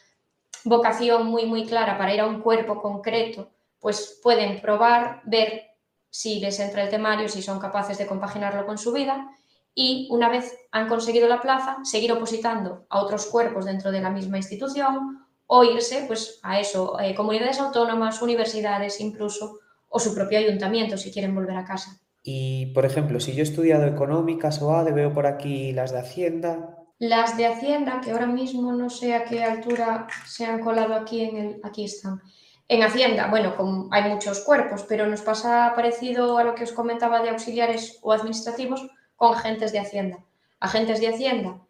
vocación 0.63 1.27
muy, 1.27 1.45
muy 1.45 1.65
clara 1.65 1.98
para 1.98 2.13
ir 2.13 2.21
a 2.21 2.27
un 2.27 2.42
cuerpo 2.42 2.81
concreto, 2.81 3.50
pues 3.80 4.19
pueden 4.24 4.62
probar, 4.62 5.21
ver 5.25 5.63
si 6.09 6.39
les 6.39 6.59
entra 6.59 6.83
el 6.83 6.89
temario, 6.89 7.29
si 7.29 7.41
son 7.41 7.60
capaces 7.60 7.98
de 7.98 8.08
compaginarlo 8.08 8.65
con 8.65 8.77
su 8.77 8.91
vida 8.91 9.29
y 9.74 10.08
una 10.10 10.29
vez 10.29 10.58
han 10.72 10.88
conseguido 10.88 11.27
la 11.27 11.39
plaza, 11.39 11.77
seguir 11.84 12.12
opositando 12.12 12.88
a 12.89 13.00
otros 13.00 13.27
cuerpos 13.27 13.65
dentro 13.65 13.91
de 13.91 14.01
la 14.01 14.10
misma 14.10 14.38
institución 14.38 15.27
o 15.46 15.63
irse 15.63 16.05
pues, 16.08 16.39
a 16.41 16.60
eso, 16.60 17.00
eh, 17.00 17.13
comunidades 17.13 17.60
autónomas, 17.60 18.22
universidades 18.22 19.00
incluso, 19.00 19.60
o 19.88 20.00
su 20.00 20.13
propio 20.13 20.39
ayuntamiento 20.39 20.98
si 20.98 21.12
quieren 21.12 21.36
volver 21.36 21.55
a 21.55 21.63
casa. 21.63 22.00
Y, 22.24 22.67
por 22.74 22.86
ejemplo, 22.86 23.20
si 23.20 23.34
yo 23.34 23.39
he 23.39 23.43
estudiado 23.43 23.86
económicas 23.86 24.62
o 24.62 24.75
ADE, 24.75 24.91
veo 24.91 25.13
por 25.13 25.27
aquí 25.27 25.72
las 25.72 25.91
de 25.91 26.00
Hacienda. 26.00 26.76
Las 27.00 27.38
de 27.38 27.46
Hacienda, 27.46 28.01
que 28.01 28.12
ahora 28.12 28.25
mismo 28.25 28.72
no 28.72 28.89
sé 28.89 29.13
a 29.13 29.25
qué 29.25 29.44
altura 29.44 30.08
se 30.25 30.46
han 30.46 30.60
colado 30.60 30.96
aquí 30.96 31.22
en 31.22 31.38
el. 31.38 31.60
Aquí 31.63 31.86
están. 31.86 32.22
En 32.68 32.84
Hacienda, 32.84 33.27
bueno, 33.27 33.89
hay 33.92 34.10
muchos 34.10 34.42
cuerpos, 34.42 34.84
pero 34.89 35.08
nos 35.08 35.22
pasa 35.22 35.72
parecido 35.75 36.38
a 36.38 36.44
lo 36.44 36.54
que 36.54 36.66
os 36.66 36.74
comentaba 36.74 37.22
de 37.22 37.30
auxiliares 37.30 38.00
o 38.01 38.12
administrativos 38.12 38.88
con 39.16 39.34
agentes 39.34 39.72
de 39.72 39.80
Hacienda. 39.80 40.18
Agentes 40.60 41.00
de 41.00 41.08
Hacienda 41.08 41.62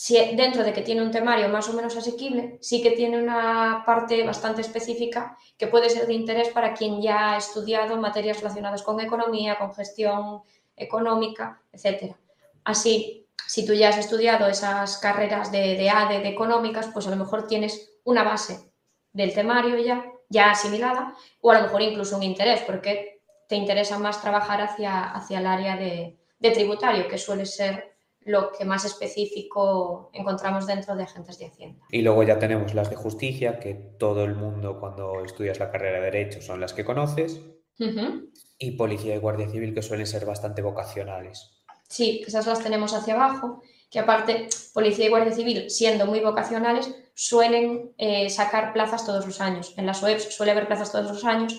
si 0.00 0.14
dentro 0.36 0.62
de 0.62 0.72
que 0.72 0.82
tiene 0.82 1.02
un 1.02 1.10
temario 1.10 1.48
más 1.48 1.68
o 1.68 1.72
menos 1.72 1.96
asequible, 1.96 2.56
sí 2.60 2.80
que 2.80 2.92
tiene 2.92 3.20
una 3.20 3.82
parte 3.84 4.24
bastante 4.24 4.60
específica 4.60 5.36
que 5.56 5.66
puede 5.66 5.90
ser 5.90 6.06
de 6.06 6.14
interés 6.14 6.50
para 6.50 6.72
quien 6.72 7.02
ya 7.02 7.32
ha 7.32 7.36
estudiado 7.36 7.96
materias 7.96 8.38
relacionadas 8.38 8.84
con 8.84 9.00
economía, 9.00 9.58
con 9.58 9.74
gestión 9.74 10.42
económica, 10.76 11.60
etc. 11.72 12.14
Así, 12.62 13.26
si 13.46 13.64
tú 13.64 13.72
ya 13.72 13.88
has 13.88 13.98
estudiado 13.98 14.46
esas 14.46 14.98
carreras 14.98 15.50
de, 15.52 15.76
de 15.76 15.90
ADE, 15.90 16.20
de 16.20 16.28
económicas, 16.28 16.88
pues 16.92 17.06
a 17.06 17.10
lo 17.10 17.16
mejor 17.16 17.46
tienes 17.46 17.92
una 18.04 18.22
base 18.22 18.72
del 19.12 19.34
temario 19.34 19.78
ya, 19.78 20.04
ya 20.28 20.50
asimilada, 20.50 21.14
o 21.40 21.50
a 21.50 21.58
lo 21.58 21.62
mejor 21.62 21.82
incluso 21.82 22.16
un 22.16 22.22
interés, 22.22 22.60
porque 22.66 23.22
te 23.48 23.56
interesa 23.56 23.98
más 23.98 24.20
trabajar 24.20 24.60
hacia, 24.60 25.04
hacia 25.04 25.38
el 25.38 25.46
área 25.46 25.76
de, 25.76 26.18
de 26.38 26.50
tributario, 26.50 27.08
que 27.08 27.18
suele 27.18 27.46
ser 27.46 27.96
lo 28.20 28.52
que 28.52 28.64
más 28.64 28.84
específico 28.84 30.10
encontramos 30.12 30.66
dentro 30.66 30.94
de 30.94 31.04
agentes 31.04 31.38
de 31.38 31.46
Hacienda. 31.46 31.82
Y 31.90 32.02
luego 32.02 32.22
ya 32.22 32.38
tenemos 32.38 32.74
las 32.74 32.90
de 32.90 32.96
justicia, 32.96 33.58
que 33.58 33.74
todo 33.74 34.24
el 34.24 34.34
mundo 34.34 34.78
cuando 34.78 35.24
estudias 35.24 35.58
la 35.58 35.70
carrera 35.70 35.98
de 35.98 36.04
Derecho 36.10 36.42
son 36.42 36.60
las 36.60 36.74
que 36.74 36.84
conoces. 36.84 37.40
Y 38.58 38.72
policía 38.72 39.14
y 39.14 39.18
guardia 39.18 39.48
civil, 39.48 39.72
que 39.72 39.82
suelen 39.82 40.06
ser 40.06 40.26
bastante 40.26 40.62
vocacionales. 40.62 41.57
Sí, 41.88 42.22
esas 42.26 42.46
las 42.46 42.62
tenemos 42.62 42.94
hacia 42.94 43.14
abajo. 43.14 43.62
que 43.90 43.98
aparte 43.98 44.48
Policía 44.74 45.06
y 45.06 45.08
Guardia 45.08 45.32
Civil, 45.32 45.70
siendo 45.70 46.04
muy 46.04 46.20
vocacionales, 46.20 46.94
suelen 47.14 47.92
eh, 47.96 48.28
sacar 48.28 48.74
plazas 48.74 49.06
todos 49.06 49.26
los 49.26 49.40
años. 49.40 49.72
En 49.78 49.86
las 49.86 50.02
OEPs 50.02 50.34
suele 50.34 50.52
haber 50.52 50.66
plazas 50.66 50.92
todos 50.92 51.10
los 51.10 51.24
años 51.24 51.58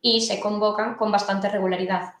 y 0.00 0.22
se 0.22 0.40
convocan 0.40 0.96
con 0.96 1.12
bastante 1.12 1.48
regularidad. 1.50 2.14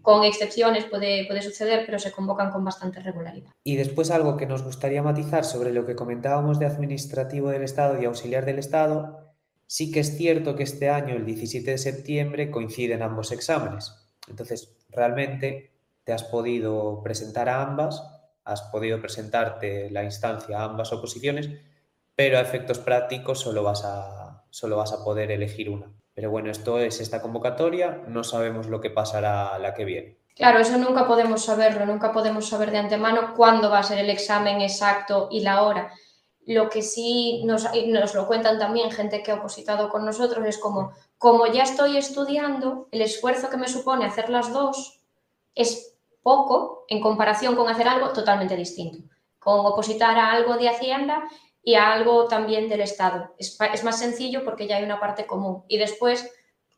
Con 0.00 0.24
excepciones 0.24 0.84
puede, 0.84 1.26
puede 1.26 1.42
suceder, 1.42 1.84
pero 1.84 1.98
se 1.98 2.12
convocan 2.12 2.50
con 2.52 2.64
bastante 2.64 3.00
regularidad. 3.00 3.50
Y 3.64 3.76
después 3.76 4.10
algo 4.10 4.36
que 4.36 4.46
nos 4.46 4.62
gustaría 4.62 5.02
matizar 5.02 5.44
sobre 5.44 5.72
lo 5.72 5.84
que 5.84 5.96
comentábamos 5.96 6.58
de 6.58 6.66
administrativo 6.66 7.50
del 7.50 7.64
Estado 7.64 8.00
y 8.00 8.04
auxiliar 8.04 8.44
del 8.46 8.60
Estado, 8.60 9.34
sí 9.66 9.90
que 9.90 10.00
es 10.00 10.16
cierto 10.16 10.54
que 10.54 10.62
este 10.62 10.88
año, 10.88 11.16
el 11.16 11.26
17 11.26 11.68
de 11.70 11.78
septiembre, 11.78 12.50
coinciden 12.50 13.02
ambos 13.02 13.32
exámenes. 13.32 13.92
Entonces, 14.28 14.72
realmente 14.90 15.75
te 16.06 16.12
has 16.12 16.22
podido 16.22 17.02
presentar 17.02 17.48
a 17.48 17.60
ambas, 17.60 18.00
has 18.44 18.62
podido 18.62 19.00
presentarte 19.00 19.90
la 19.90 20.04
instancia 20.04 20.60
a 20.60 20.64
ambas 20.64 20.92
oposiciones, 20.92 21.50
pero 22.14 22.38
a 22.38 22.42
efectos 22.42 22.78
prácticos 22.78 23.40
solo 23.40 23.64
vas 23.64 23.82
a, 23.84 24.44
solo 24.50 24.76
vas 24.76 24.92
a 24.92 25.02
poder 25.02 25.32
elegir 25.32 25.68
una. 25.68 25.90
Pero 26.14 26.30
bueno, 26.30 26.48
esto 26.48 26.78
es 26.78 27.00
esta 27.00 27.20
convocatoria, 27.20 28.04
no 28.06 28.22
sabemos 28.22 28.68
lo 28.68 28.80
que 28.80 28.90
pasará 28.90 29.58
la 29.58 29.74
que 29.74 29.84
viene. 29.84 30.18
Claro, 30.36 30.60
eso 30.60 30.78
nunca 30.78 31.08
podemos 31.08 31.44
saberlo, 31.44 31.84
nunca 31.84 32.12
podemos 32.12 32.48
saber 32.48 32.70
de 32.70 32.78
antemano 32.78 33.34
cuándo 33.34 33.68
va 33.68 33.80
a 33.80 33.82
ser 33.82 33.98
el 33.98 34.08
examen 34.08 34.60
exacto 34.60 35.26
y 35.32 35.40
la 35.40 35.62
hora. 35.62 35.90
Lo 36.46 36.70
que 36.70 36.82
sí 36.82 37.42
nos, 37.44 37.66
nos 37.88 38.14
lo 38.14 38.28
cuentan 38.28 38.60
también 38.60 38.92
gente 38.92 39.24
que 39.24 39.32
ha 39.32 39.40
opositado 39.40 39.88
con 39.88 40.04
nosotros 40.04 40.46
es 40.46 40.58
como, 40.58 40.92
como 41.18 41.48
ya 41.48 41.64
estoy 41.64 41.96
estudiando, 41.96 42.86
el 42.92 43.02
esfuerzo 43.02 43.50
que 43.50 43.56
me 43.56 43.66
supone 43.66 44.04
hacer 44.04 44.30
las 44.30 44.52
dos 44.52 45.00
es 45.56 45.95
poco 46.26 46.86
en 46.88 47.00
comparación 47.00 47.54
con 47.54 47.68
hacer 47.68 47.86
algo 47.86 48.08
totalmente 48.08 48.56
distinto. 48.56 48.98
Con 49.38 49.64
opositar 49.64 50.18
a 50.18 50.32
algo 50.32 50.56
de 50.56 50.68
Hacienda 50.68 51.22
y 51.62 51.76
a 51.76 51.92
algo 51.92 52.26
también 52.26 52.68
del 52.68 52.80
Estado. 52.80 53.32
Es, 53.38 53.84
más 53.84 54.00
sencillo 54.00 54.44
porque 54.44 54.66
ya 54.66 54.78
hay 54.78 54.82
una 54.82 54.98
parte 54.98 55.24
común. 55.24 55.62
Y 55.68 55.78
después, 55.78 56.28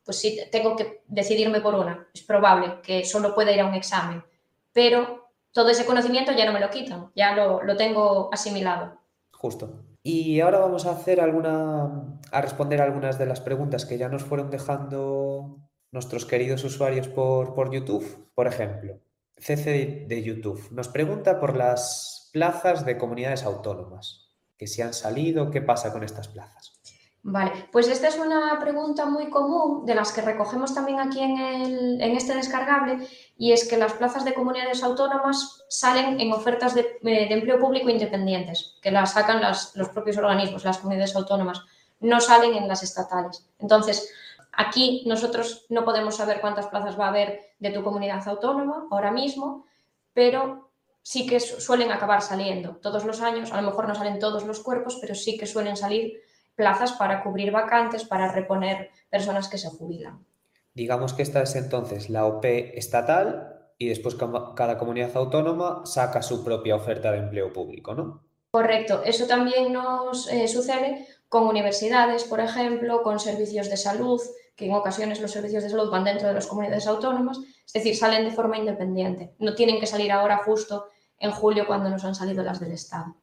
pues 0.05 0.19
sí, 0.19 0.39
tengo 0.51 0.75
que 0.75 1.01
decidirme 1.07 1.61
por 1.61 1.73
una. 1.73 2.07
Es 2.13 2.21
probable 2.21 2.79
que 2.83 3.03
solo 3.05 3.33
pueda 3.33 3.51
ir 3.51 3.61
a 3.61 3.65
un 3.65 3.73
examen, 3.73 4.23
pero 4.71 5.31
todo 5.51 5.69
ese 5.69 5.87
conocimiento 5.87 6.31
ya 6.31 6.45
no 6.45 6.53
me 6.53 6.59
lo 6.59 6.69
quitan, 6.69 7.09
ya 7.15 7.35
lo, 7.35 7.63
lo 7.63 7.75
tengo 7.75 8.29
asimilado. 8.31 8.99
Justo. 9.31 9.81
Y 10.03 10.41
ahora 10.41 10.59
vamos 10.59 10.85
a 10.85 10.91
hacer 10.91 11.21
alguna, 11.21 12.19
a 12.31 12.41
responder 12.41 12.81
algunas 12.81 13.17
de 13.17 13.25
las 13.25 13.41
preguntas 13.41 13.87
que 13.87 13.97
ya 13.97 14.09
nos 14.09 14.23
fueron 14.23 14.51
dejando 14.51 15.57
nuestros 15.91 16.27
queridos 16.27 16.63
usuarios 16.63 17.07
por, 17.07 17.55
por 17.55 17.73
YouTube. 17.73 18.29
Por 18.35 18.45
ejemplo, 18.45 18.99
CC 19.39 20.05
de 20.07 20.23
YouTube 20.23 20.69
nos 20.71 20.87
pregunta 20.87 21.39
por 21.39 21.55
las 21.55 22.29
plazas 22.33 22.85
de 22.85 22.97
comunidades 22.97 23.43
autónomas 23.43 24.27
que 24.57 24.67
se 24.67 24.83
han 24.83 24.93
salido, 24.93 25.49
¿qué 25.51 25.61
pasa 25.61 25.91
con 25.91 26.03
estas 26.03 26.27
plazas? 26.27 26.73
Vale, 27.21 27.51
pues 27.71 27.87
esta 27.89 28.07
es 28.07 28.17
una 28.17 28.57
pregunta 28.59 29.05
muy 29.05 29.29
común 29.29 29.85
de 29.85 29.93
las 29.93 30.13
que 30.13 30.21
recogemos 30.21 30.73
también 30.73 30.99
aquí 30.99 31.21
en, 31.21 32.01
este 32.01 32.33
descargable 32.33 33.05
y 33.37 33.51
es 33.51 33.67
que 33.67 33.77
las 33.77 33.93
plazas 33.93 34.23
de 34.23 34.33
comunidades 34.33 34.83
autónomas 34.83 35.63
salen 35.69 36.19
en 36.19 36.31
ofertas 36.31 36.75
de, 36.75 36.81
eh, 37.03 37.27
empleo 37.29 37.59
público 37.59 37.89
independientes, 37.89 38.77
que 38.81 38.91
las 38.91 39.13
sacan 39.13 39.41
los 39.41 39.89
propios 39.89 40.17
organismos, 40.17 40.63
las 40.63 40.77
comunidades 40.77 41.15
autónomas, 41.15 41.61
no 41.99 42.21
salen 42.21 42.53
en 42.53 42.67
las 42.67 42.83
estatales. 42.83 43.45
Entonces, 43.59 44.09
aquí 44.59 45.03
nosotros 45.07 45.65
no 45.69 45.85
podemos 45.85 46.17
saber 46.17 46.41
cuántas 46.41 46.67
plazas 46.67 46.99
va 46.99 47.05
a 47.05 47.09
haber 47.09 47.39
de 47.59 47.71
tu 47.71 47.81
comunidad 47.81 48.27
autónoma 48.27 48.87
ahora 48.91 49.09
mismo, 49.09 49.65
pero 50.13 50.69
sí 51.01 51.25
que 51.25 51.39
suelen 51.39 51.91
acabar 51.91 52.21
saliendo 52.21 52.75
todos 52.75 53.05
los 53.05 53.21
años, 53.21 53.53
a 53.53 53.61
lo 53.61 53.69
mejor 53.69 53.87
no 53.87 53.95
salen 53.95 54.19
todos 54.19 54.45
los 54.45 54.59
cuerpos, 54.59 54.97
pero 54.99 55.15
sí 55.15 55.37
que 55.37 55.45
suelen 55.45 55.77
salir 55.77 56.21
plazas 56.55 56.91
para 56.91 57.23
cubrir 57.23 57.51
vacantes, 57.51 58.03
para 58.03 58.33
reponer 58.33 58.89
personas 59.09 59.47
que 59.47 59.57
se 59.57 59.69
jubilan. 59.69 60.25
Digamos 60.73 61.13
que 61.13 61.23
esta 61.23 61.41
es 61.41 61.55
entonces 61.55 62.09
la 62.09 62.25
OP 62.25 62.43
estatal 62.43 63.71
y 63.77 63.87
después 63.87 64.17
cada 64.55 64.77
comunidad 64.77 65.15
autónoma 65.15 65.85
saca 65.85 66.21
su 66.21 66.43
propia 66.43 66.75
oferta 66.75 67.13
de 67.13 67.19
empleo 67.19 67.53
público, 67.53 67.95
¿no? 67.95 68.25
Correcto, 68.51 69.03
eso 69.05 69.25
también 69.25 69.71
nos 69.71 70.27
eh, 70.29 70.49
sucede 70.49 71.07
con 71.29 71.47
universidades, 71.47 72.23
por 72.25 72.41
ejemplo, 72.41 73.03
con 73.03 73.19
servicios 73.19 73.69
de 73.69 73.77
salud, 73.77 74.19
que 74.59 74.65
en 74.65 74.73
ocasiones 74.73 75.21
los 75.21 75.31
servicios 75.31 75.63
de 75.63 75.69
salud 75.69 75.89
van 75.89 76.03
dentro 76.03 76.27
de 76.27 76.33
las 76.33 76.45
comunidades 76.45 76.85
autónomas, 76.85 77.39
es 77.65 77.71
decir, 77.71 77.95
salen 77.95 78.25
de 78.25 78.31
forma 78.31 78.57
independiente. 78.57 79.33
No 79.39 79.55
tienen 79.55 79.79
que 79.79 79.87
salir 79.87 80.11
ahora 80.11 80.41
justo 80.43 80.87
en 81.17 81.31
julio 81.31 81.65
cuando 81.65 81.89
nos 81.89 82.03
han 82.03 82.13
salido 82.13 82.43
las 82.43 82.59
del 82.59 82.73
Estado. 82.73 83.15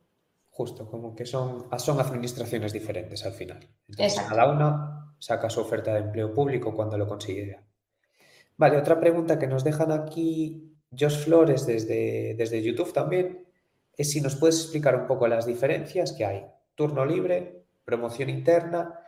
Justo, 0.49 0.89
como 0.91 1.15
que 1.15 1.27
son, 1.27 1.69
son 1.79 2.01
administraciones 2.01 2.73
diferentes 2.73 3.27
al 3.27 3.33
final. 3.33 3.69
Entonces, 3.87 4.19
cada 4.27 4.51
una 4.51 5.15
saca 5.19 5.51
su 5.51 5.61
oferta 5.61 5.93
de 5.93 6.01
empleo 6.01 6.33
público 6.33 6.75
cuando 6.75 6.97
lo 6.97 7.07
considera. 7.07 7.63
Vale, 8.57 8.79
otra 8.79 8.99
pregunta 8.99 9.39
que 9.39 9.47
nos 9.47 9.63
dejan 9.63 9.93
aquí 9.93 10.75
Josh 10.91 11.19
Flores 11.19 11.67
desde, 11.67 12.35
desde 12.39 12.63
YouTube 12.63 12.95
también 12.95 13.45
es 13.95 14.11
si 14.11 14.23
nos 14.23 14.37
puedes 14.37 14.59
explicar 14.59 14.97
un 14.97 15.07
poco 15.07 15.29
las 15.29 15.45
diferencias 15.45 16.15
que 16.15 16.25
hay. 16.25 16.47
Turno 16.75 17.05
libre, 17.05 17.67
promoción 17.85 18.31
interna 18.31 19.01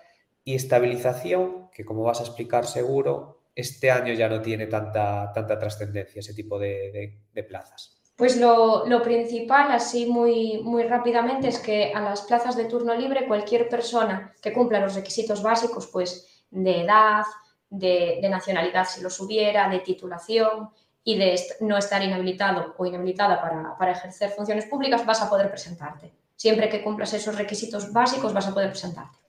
y 0.49 0.55
estabilización, 0.55 1.69
que 1.75 1.85
como 1.85 2.05
vas 2.05 2.21
a 2.21 2.23
explicar 2.23 2.65
seguro, 2.65 3.43
este 3.55 3.91
año 3.91 4.15
ya 4.15 4.31
no 4.31 4.41
tiene 4.41 4.67
tanta, 4.67 5.31
tanta 5.35 5.59
trascendencia 5.59 6.21
ese 6.21 6.33
tipo 6.33 6.59
de, 6.59 7.21
plazas. 7.47 8.01
Pues 8.17 8.39
lo, 8.39 9.03
principal, 9.03 9.71
así 9.71 10.07
muy, 10.07 10.63
muy 10.63 10.85
rápidamente, 10.85 11.49
es 11.49 11.59
que 11.59 11.93
a 11.93 12.01
las 12.01 12.23
plazas 12.23 12.57
de 12.57 12.65
turno 12.65 12.95
libre 12.95 13.27
cualquier 13.27 13.69
persona 13.69 14.33
que 14.41 14.55
cumpla 14.55 14.81
los 14.81 14.95
requisitos 14.95 15.43
básicos, 15.43 15.87
pues 15.89 16.43
de 16.51 16.81
edad, 16.81 17.27
de, 17.69 18.27
nacionalidad 18.31 18.87
si 18.89 19.03
los 19.03 19.21
hubiera, 19.21 19.69
de 19.69 19.81
titulación 19.81 20.71
y 21.05 21.19
de 21.19 21.39
no 21.61 21.77
estar 21.77 22.03
inhabilitado 22.03 22.75
o 22.79 22.87
inhabilitada 22.87 23.39
para, 23.39 23.77
para 23.77 23.93
ejercer 23.93 24.31
funciones 24.31 24.65
públicas, 24.65 25.05
vas 25.05 25.21
a 25.21 25.29
poder 25.29 25.51
presentarte. 25.51 26.11
Siempre 26.37 26.71
que 26.71 26.83
cumplas 26.83 27.13
esos 27.13 27.37
requisitos 27.37 27.93
básicos 27.93 28.33
vas 28.33 28.49
a 28.49 28.55
poder 28.55 28.71
presentarte. 28.71 29.28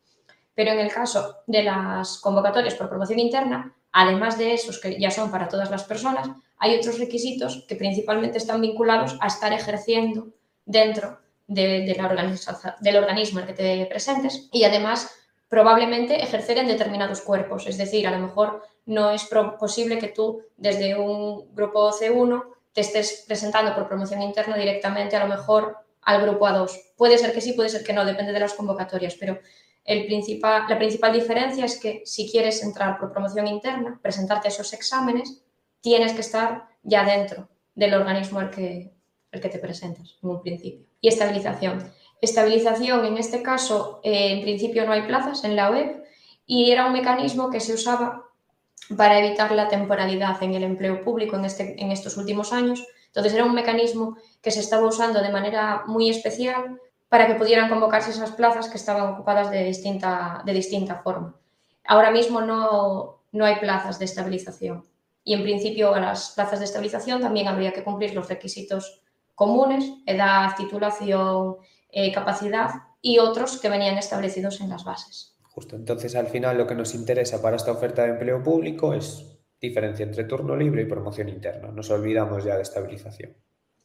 Pero 0.55 0.71
en 0.71 0.79
el 0.79 0.91
caso 0.91 1.37
de 1.47 1.63
las 1.63 2.17
convocatorias 2.17 2.75
por 2.75 2.89
promoción 2.89 3.19
interna, 3.19 3.75
además 3.91 4.37
de 4.37 4.53
esos 4.53 4.79
que 4.79 4.99
ya 4.99 5.11
son 5.11 5.31
para 5.31 5.47
todas 5.47 5.71
las 5.71 5.83
personas, 5.83 6.29
hay 6.57 6.75
otros 6.75 6.99
requisitos 6.99 7.65
que 7.67 7.75
principalmente 7.75 8.37
están 8.37 8.61
vinculados 8.61 9.17
a 9.21 9.27
estar 9.27 9.53
ejerciendo 9.53 10.27
dentro 10.65 11.19
de, 11.47 11.81
del 12.81 12.97
organismo 12.97 13.39
el 13.39 13.47
que 13.47 13.53
te 13.53 13.85
presentes 13.87 14.49
y 14.51 14.65
además 14.65 15.09
probablemente 15.47 16.21
ejercer 16.21 16.59
en 16.59 16.67
determinados 16.67 17.21
cuerpos. 17.21 17.65
Es 17.65 17.77
decir, 17.77 18.07
a 18.07 18.11
lo 18.11 18.19
mejor 18.19 18.61
no 18.85 19.11
es 19.11 19.27
posible 19.59 19.97
que 19.97 20.09
tú 20.09 20.43
desde 20.57 20.95
un 20.95 21.53
grupo 21.55 21.91
C1 21.91 22.43
te 22.73 22.81
estés 22.81 23.23
presentando 23.27 23.73
por 23.73 23.87
promoción 23.87 24.21
interna 24.21 24.55
directamente 24.55 25.15
a 25.15 25.25
lo 25.25 25.35
mejor 25.35 25.77
al 26.01 26.21
grupo 26.21 26.47
A2. 26.47 26.93
Puede 26.95 27.17
ser 27.17 27.33
que 27.33 27.41
sí, 27.41 27.53
puede 27.53 27.69
ser 27.69 27.83
que 27.83 27.93
no, 27.93 28.05
depende 28.05 28.31
de 28.31 28.39
las 28.39 28.53
convocatorias, 28.53 29.15
pero 29.19 29.39
la 29.89 30.77
principal 30.77 31.13
diferencia 31.13 31.65
es 31.65 31.79
que 31.79 32.03
si 32.05 32.29
quieres 32.29 32.61
entrar 32.63 32.99
por 32.99 33.11
promoción 33.11 33.47
interna, 33.47 33.99
presentarte 34.01 34.49
esos 34.49 34.71
exámenes, 34.73 35.41
tienes 35.81 36.13
que 36.13 36.21
estar 36.21 36.67
ya 36.83 37.03
dentro 37.03 37.49
del 37.73 37.95
organismo 37.95 38.39
al 38.39 38.51
que, 38.51 38.91
el 39.31 39.41
que 39.41 39.49
te 39.49 39.57
presentas 39.57 40.17
en 40.21 40.29
un 40.29 40.41
principio. 40.41 40.85
Y 41.01 41.07
estabilización. 41.07 41.91
Estabilización, 42.21 43.05
en 43.05 43.17
este 43.17 43.41
caso, 43.41 44.01
eh, 44.03 44.33
en 44.33 44.41
principio 44.41 44.85
no 44.85 44.91
hay 44.91 45.03
plazas 45.03 45.43
en 45.43 45.55
la 45.55 45.71
web 45.71 46.03
y 46.45 46.71
era 46.71 46.85
un 46.85 46.93
mecanismo 46.93 47.49
que 47.49 47.59
se 47.59 47.73
usaba 47.73 48.25
para 48.95 49.19
evitar 49.19 49.51
la 49.51 49.69
temporalidad 49.69 50.41
en 50.43 50.53
el 50.53 50.63
empleo 50.63 51.03
público 51.03 51.35
en, 51.35 51.45
este, 51.45 51.81
en 51.81 51.91
estos 51.91 52.17
últimos 52.17 52.53
años. 52.53 52.85
Entonces 53.07 53.33
era 53.33 53.45
un 53.45 53.55
mecanismo 53.55 54.17
que 54.41 54.51
se 54.51 54.59
estaba 54.59 54.87
usando 54.87 55.21
de 55.21 55.31
manera 55.31 55.83
muy 55.87 56.09
especial 56.09 56.79
para 57.09 57.27
que 57.27 57.35
pudieran 57.35 57.69
convocarse 57.69 58.11
esas 58.11 58.31
plazas 58.31 58.69
que 58.69 58.77
estaban 58.77 59.13
ocupadas 59.13 59.49
de 59.51 59.63
distinta, 59.63 60.41
de 60.45 60.53
distinta 60.53 61.01
forma. 61.03 61.35
Ahora 61.85 62.11
mismo 62.11 62.41
no, 62.41 63.23
no 63.31 63.45
hay 63.45 63.55
plazas 63.55 63.99
de 63.99 64.05
estabilización 64.05 64.85
y 65.23 65.33
en 65.33 65.43
principio 65.43 65.93
a 65.93 65.99
las 65.99 66.31
plazas 66.31 66.59
de 66.59 66.65
estabilización 66.65 67.21
también 67.21 67.47
habría 67.47 67.73
que 67.73 67.83
cumplir 67.83 68.13
los 68.13 68.29
requisitos 68.29 69.01
comunes, 69.35 69.85
edad, 70.05 70.55
titulación, 70.55 71.57
eh, 71.91 72.11
capacidad 72.13 72.69
y 73.01 73.19
otros 73.19 73.59
que 73.59 73.69
venían 73.69 73.97
establecidos 73.97 74.61
en 74.61 74.69
las 74.69 74.83
bases. 74.83 75.37
Justo, 75.43 75.75
entonces 75.75 76.15
al 76.15 76.27
final 76.27 76.57
lo 76.57 76.67
que 76.67 76.75
nos 76.75 76.93
interesa 76.93 77.41
para 77.41 77.55
esta 77.55 77.71
oferta 77.71 78.03
de 78.03 78.09
empleo 78.11 78.43
público 78.43 78.93
es 78.93 79.39
diferencia 79.59 80.03
entre 80.03 80.23
turno 80.25 80.55
libre 80.55 80.83
y 80.83 80.85
promoción 80.85 81.29
interna. 81.29 81.69
Nos 81.69 81.89
olvidamos 81.89 82.43
ya 82.43 82.55
de 82.55 82.61
estabilización. 82.61 83.35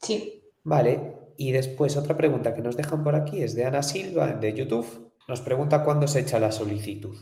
Sí. 0.01 0.43
Vale, 0.63 1.24
y 1.37 1.53
después 1.53 1.97
otra 1.97 2.17
pregunta 2.17 2.55
que 2.55 2.63
nos 2.63 2.77
dejan 2.77 3.03
por 3.05 3.15
aquí 3.15 3.43
es 3.43 3.55
de 3.55 3.65
Ana 3.65 3.83
Silva, 3.83 4.33
de 4.33 4.53
YouTube. 4.53 5.13
Nos 5.29 5.41
pregunta 5.41 5.85
cuándo 5.85 6.07
se 6.07 6.21
echa 6.21 6.39
la 6.39 6.53
solicitud. 6.53 7.17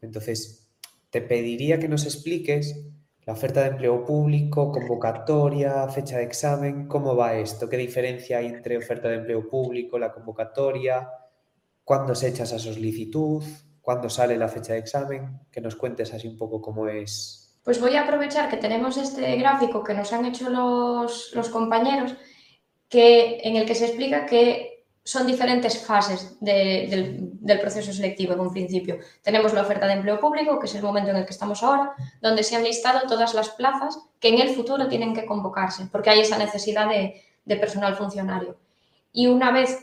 Entonces, 0.00 0.68
te 1.10 1.20
pediría 1.20 1.78
que 1.78 1.88
nos 1.88 2.04
expliques 2.04 2.86
La 3.26 3.32
oferta 3.32 3.62
de 3.62 3.70
empleo 3.70 4.04
público, 4.04 4.70
convocatoria, 4.70 5.88
fecha 5.88 6.18
de 6.18 6.22
examen, 6.22 6.86
¿cómo 6.86 7.16
va 7.16 7.34
esto? 7.34 7.68
¿Qué 7.68 7.76
diferencia 7.76 8.38
hay 8.38 8.46
entre 8.46 8.78
oferta 8.78 9.08
de 9.08 9.16
empleo 9.16 9.48
público, 9.48 9.98
la 9.98 10.12
convocatoria? 10.12 11.08
¿Cuándo 11.82 12.14
se 12.14 12.28
echa 12.28 12.44
esa 12.44 12.60
solicitud? 12.60 13.42
¿Cuándo 13.80 14.08
sale 14.08 14.36
la 14.36 14.46
fecha 14.46 14.74
de 14.74 14.78
examen? 14.78 15.40
Que 15.50 15.60
nos 15.60 15.74
cuentes 15.74 16.14
así 16.14 16.28
un 16.28 16.38
poco 16.38 16.60
cómo 16.60 16.86
es. 16.86 17.58
Pues 17.64 17.80
voy 17.80 17.96
a 17.96 18.04
aprovechar 18.04 18.48
que 18.48 18.58
tenemos 18.58 18.96
este 18.96 19.34
gráfico 19.38 19.82
que 19.82 19.94
nos 19.94 20.12
han 20.12 20.24
hecho 20.24 20.48
los, 20.48 21.32
los 21.34 21.48
compañeros, 21.48 22.14
que, 22.88 23.40
en 23.42 23.56
el 23.56 23.66
que 23.66 23.74
se 23.74 23.86
explica 23.86 24.26
que 24.26 24.76
son 25.06 25.24
diferentes 25.24 25.86
fases 25.86 26.36
del, 26.40 27.30
proceso 27.60 27.92
selectivo 27.92 28.32
en 28.32 28.40
un 28.40 28.52
principio. 28.52 28.98
Tenemos 29.22 29.54
la 29.54 29.62
oferta 29.62 29.86
de 29.86 29.92
empleo 29.92 30.18
público, 30.18 30.58
que 30.58 30.66
es 30.66 30.74
el 30.74 30.82
momento 30.82 31.10
en 31.10 31.16
el 31.16 31.24
que 31.24 31.30
estamos 31.30 31.62
ahora, 31.62 31.94
donde 32.20 32.42
se 32.42 32.56
han 32.56 32.64
listado 32.64 33.06
todas 33.06 33.32
las 33.32 33.50
plazas 33.50 34.00
que 34.18 34.30
en 34.30 34.40
el 34.40 34.48
futuro 34.48 34.88
tienen 34.88 35.14
que 35.14 35.24
convocarse, 35.24 35.86
porque 35.92 36.10
hay 36.10 36.20
esa 36.20 36.38
necesidad 36.38 36.88
de, 36.88 37.22
personal 37.56 37.94
funcionario. 37.94 38.56
Y 39.12 39.28
una 39.28 39.52
vez 39.52 39.78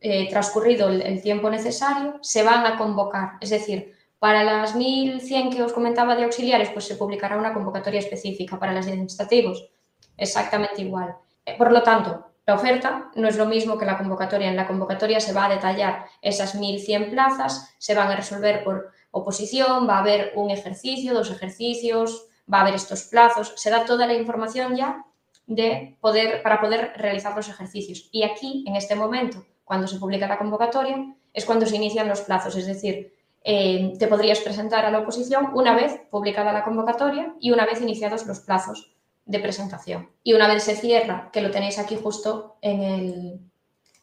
eh, 0.00 0.30
transcurrido 0.30 0.88
el, 0.88 1.20
tiempo 1.20 1.50
necesario, 1.50 2.20
se 2.22 2.44
van 2.44 2.64
a 2.64 2.78
convocar. 2.78 3.32
Es 3.40 3.50
decir, 3.50 3.92
para 4.20 4.44
las 4.44 4.76
1.100 4.76 5.52
que 5.52 5.64
os 5.64 5.72
comentaba 5.72 6.14
de 6.14 6.22
auxiliares, 6.22 6.70
pues 6.70 6.84
se 6.84 6.94
publicará 6.94 7.36
una 7.36 7.52
convocatoria 7.52 7.98
específica. 7.98 8.56
Para 8.56 8.72
las 8.72 8.86
administrativos, 8.86 9.68
exactamente 10.16 10.82
igual. 10.82 11.16
Eh, 11.44 11.56
por 11.58 11.72
lo 11.72 11.82
tanto, 11.82 12.29
la 12.50 12.56
oferta 12.56 13.12
no 13.14 13.28
es 13.28 13.36
lo 13.36 13.46
mismo 13.46 13.78
que 13.78 13.84
la 13.84 13.96
convocatoria. 13.96 14.48
En 14.48 14.56
la 14.56 14.66
convocatoria 14.66 15.20
se 15.20 15.32
va 15.32 15.44
a 15.44 15.48
detallar 15.48 16.06
esas 16.20 16.56
1.100 16.56 17.10
plazas, 17.10 17.72
se 17.78 17.94
van 17.94 18.10
a 18.10 18.16
resolver 18.16 18.64
por 18.64 18.90
oposición, 19.12 19.88
va 19.88 19.98
a 19.98 20.00
haber 20.00 20.32
un 20.34 20.50
ejercicio, 20.50 21.14
dos 21.14 21.30
ejercicios, 21.30 22.26
va 22.52 22.58
a 22.58 22.62
haber 22.62 22.74
estos 22.74 23.04
plazos, 23.04 23.52
se 23.54 23.70
da 23.70 23.84
toda 23.84 24.04
la 24.08 24.14
información 24.14 24.74
ya 24.74 25.06
de 25.46 25.96
poder, 26.00 26.42
para 26.42 26.60
poder 26.60 26.92
realizar 26.96 27.36
los 27.36 27.48
ejercicios. 27.48 28.08
Y 28.10 28.24
aquí, 28.24 28.64
en 28.66 28.74
este 28.74 28.96
momento, 28.96 29.46
cuando 29.62 29.86
se 29.86 30.00
publica 30.00 30.26
la 30.26 30.36
convocatoria, 30.36 30.96
es 31.32 31.44
cuando 31.44 31.66
se 31.66 31.76
inician 31.76 32.08
los 32.08 32.22
plazos, 32.22 32.56
es 32.56 32.66
decir, 32.66 33.14
eh, 33.44 33.92
te 33.96 34.08
podrías 34.08 34.40
presentar 34.40 34.84
a 34.84 34.90
la 34.90 34.98
oposición 34.98 35.50
una 35.54 35.76
vez 35.76 36.00
publicada 36.10 36.52
la 36.52 36.64
convocatoria 36.64 37.32
y 37.38 37.52
una 37.52 37.64
vez 37.64 37.80
iniciados 37.80 38.26
los 38.26 38.40
plazos 38.40 38.96
de 39.30 39.38
presentación. 39.38 40.10
Y 40.24 40.32
una 40.32 40.48
vez 40.48 40.64
se 40.64 40.74
cierra, 40.74 41.30
que 41.32 41.40
lo 41.40 41.52
tenéis 41.52 41.78
aquí 41.78 41.96
justo 41.96 42.56
en 42.60 42.82
el, 42.82 43.40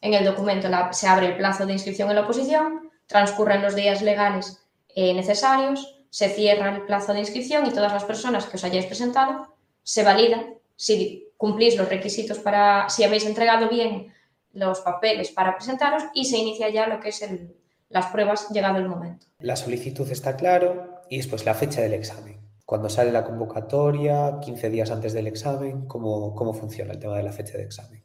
en 0.00 0.14
el 0.14 0.24
documento, 0.24 0.68
se 0.92 1.06
abre 1.06 1.26
el 1.26 1.36
plazo 1.36 1.66
de 1.66 1.74
inscripción 1.74 2.08
en 2.08 2.16
la 2.16 2.22
oposición, 2.22 2.90
transcurren 3.06 3.62
los 3.62 3.74
días 3.74 4.00
legales 4.00 4.58
eh, 4.94 5.12
necesarios, 5.12 5.96
se 6.08 6.30
cierra 6.30 6.74
el 6.74 6.82
plazo 6.86 7.12
de 7.12 7.20
inscripción 7.20 7.66
y 7.66 7.70
todas 7.70 7.92
las 7.92 8.04
personas 8.04 8.46
que 8.46 8.56
os 8.56 8.64
hayáis 8.64 8.86
presentado 8.86 9.54
se 9.82 10.02
valida 10.02 10.46
si 10.76 11.28
cumplís 11.36 11.76
los 11.76 11.90
requisitos 11.90 12.38
para, 12.38 12.88
si 12.88 13.04
habéis 13.04 13.26
entregado 13.26 13.68
bien 13.68 14.14
los 14.54 14.80
papeles 14.80 15.30
para 15.30 15.56
presentaros 15.56 16.04
y 16.14 16.24
se 16.24 16.38
inicia 16.38 16.70
ya 16.70 16.86
lo 16.86 17.00
que 17.00 17.10
es 17.10 17.20
el, 17.20 17.54
las 17.90 18.06
pruebas 18.06 18.48
llegado 18.48 18.78
el 18.78 18.88
momento. 18.88 19.26
La 19.40 19.56
solicitud 19.56 20.10
está 20.10 20.36
claro 20.36 21.02
y 21.10 21.18
después 21.18 21.44
la 21.44 21.54
fecha 21.54 21.82
del 21.82 21.92
examen 21.92 22.47
cuando 22.68 22.90
sale 22.90 23.10
la 23.10 23.24
convocatoria, 23.24 24.40
15 24.42 24.68
días 24.68 24.90
antes 24.90 25.14
del 25.14 25.26
examen, 25.26 25.86
¿cómo, 25.86 26.34
cómo 26.34 26.52
funciona 26.52 26.92
el 26.92 26.98
tema 26.98 27.16
de 27.16 27.22
la 27.22 27.32
fecha 27.32 27.56
de 27.56 27.64
examen? 27.64 28.04